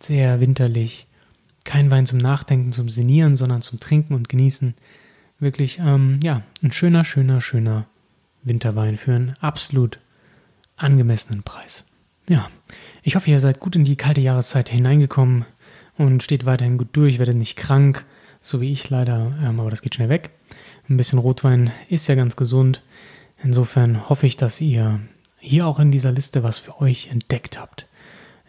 sehr 0.00 0.40
winterlich. 0.40 1.06
Kein 1.64 1.90
Wein 1.90 2.06
zum 2.06 2.18
Nachdenken, 2.18 2.72
zum 2.72 2.88
Senieren, 2.88 3.36
sondern 3.36 3.62
zum 3.62 3.78
Trinken 3.80 4.14
und 4.14 4.28
Genießen. 4.28 4.74
Wirklich, 5.38 5.78
ähm, 5.78 6.18
ja, 6.22 6.42
ein 6.62 6.72
schöner, 6.72 7.04
schöner, 7.04 7.40
schöner 7.40 7.86
Winterwein 8.42 8.96
für 8.96 9.14
einen 9.14 9.36
absolut 9.40 9.98
angemessenen 10.76 11.42
Preis. 11.42 11.84
Ja, 12.28 12.48
ich 13.02 13.14
hoffe, 13.14 13.30
ihr 13.30 13.40
seid 13.40 13.60
gut 13.60 13.76
in 13.76 13.84
die 13.84 13.96
kalte 13.96 14.20
Jahreszeit 14.20 14.68
hineingekommen 14.68 15.44
und 15.96 16.22
steht 16.22 16.44
weiterhin 16.44 16.78
gut 16.78 16.88
durch, 16.92 17.18
werdet 17.18 17.36
nicht 17.36 17.56
krank, 17.56 18.04
so 18.40 18.60
wie 18.60 18.72
ich 18.72 18.90
leider, 18.90 19.32
ähm, 19.42 19.60
aber 19.60 19.70
das 19.70 19.82
geht 19.82 19.94
schnell 19.94 20.08
weg. 20.08 20.30
Ein 20.88 20.96
bisschen 20.96 21.18
Rotwein 21.18 21.72
ist 21.88 22.06
ja 22.06 22.14
ganz 22.14 22.36
gesund. 22.36 22.82
Insofern 23.42 24.08
hoffe 24.08 24.26
ich, 24.26 24.36
dass 24.36 24.60
ihr 24.60 25.00
hier 25.38 25.66
auch 25.66 25.78
in 25.78 25.90
dieser 25.90 26.12
Liste 26.12 26.42
was 26.42 26.58
für 26.58 26.80
euch 26.80 27.08
entdeckt 27.08 27.58
habt. 27.58 27.86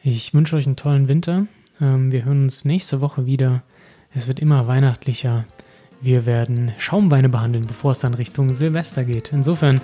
Ich 0.04 0.34
wünsche 0.34 0.56
euch 0.56 0.66
einen 0.66 0.76
tollen 0.76 1.08
Winter. 1.08 1.48
Ähm, 1.82 2.12
wir 2.12 2.26
hören 2.26 2.44
uns 2.44 2.66
nächste 2.66 3.02
Woche 3.02 3.26
wieder. 3.26 3.64
Es 4.14 4.28
wird 4.28 4.40
immer 4.40 4.68
weihnachtlicher. 4.68 5.46
Wir 6.02 6.26
werden 6.26 6.74
Schaumweine 6.78 7.30
behandeln, 7.30 7.68
bevor 7.68 7.92
es 7.92 8.00
dann 8.00 8.14
Richtung 8.14 8.54
Silvester 8.54 9.04
geht. 9.04 9.32
Insofern 9.34 9.82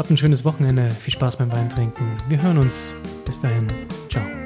habt 0.00 0.10
ein 0.10 0.16
schönes 0.16 0.46
Wochenende. 0.46 0.90
Viel 0.90 1.12
Spaß 1.12 1.36
beim 1.36 1.52
Weintrinken. 1.52 2.16
Wir 2.28 2.40
hören 2.42 2.56
uns. 2.56 2.96
Bis 3.26 3.38
dahin. 3.38 3.66
Ciao. 4.08 4.39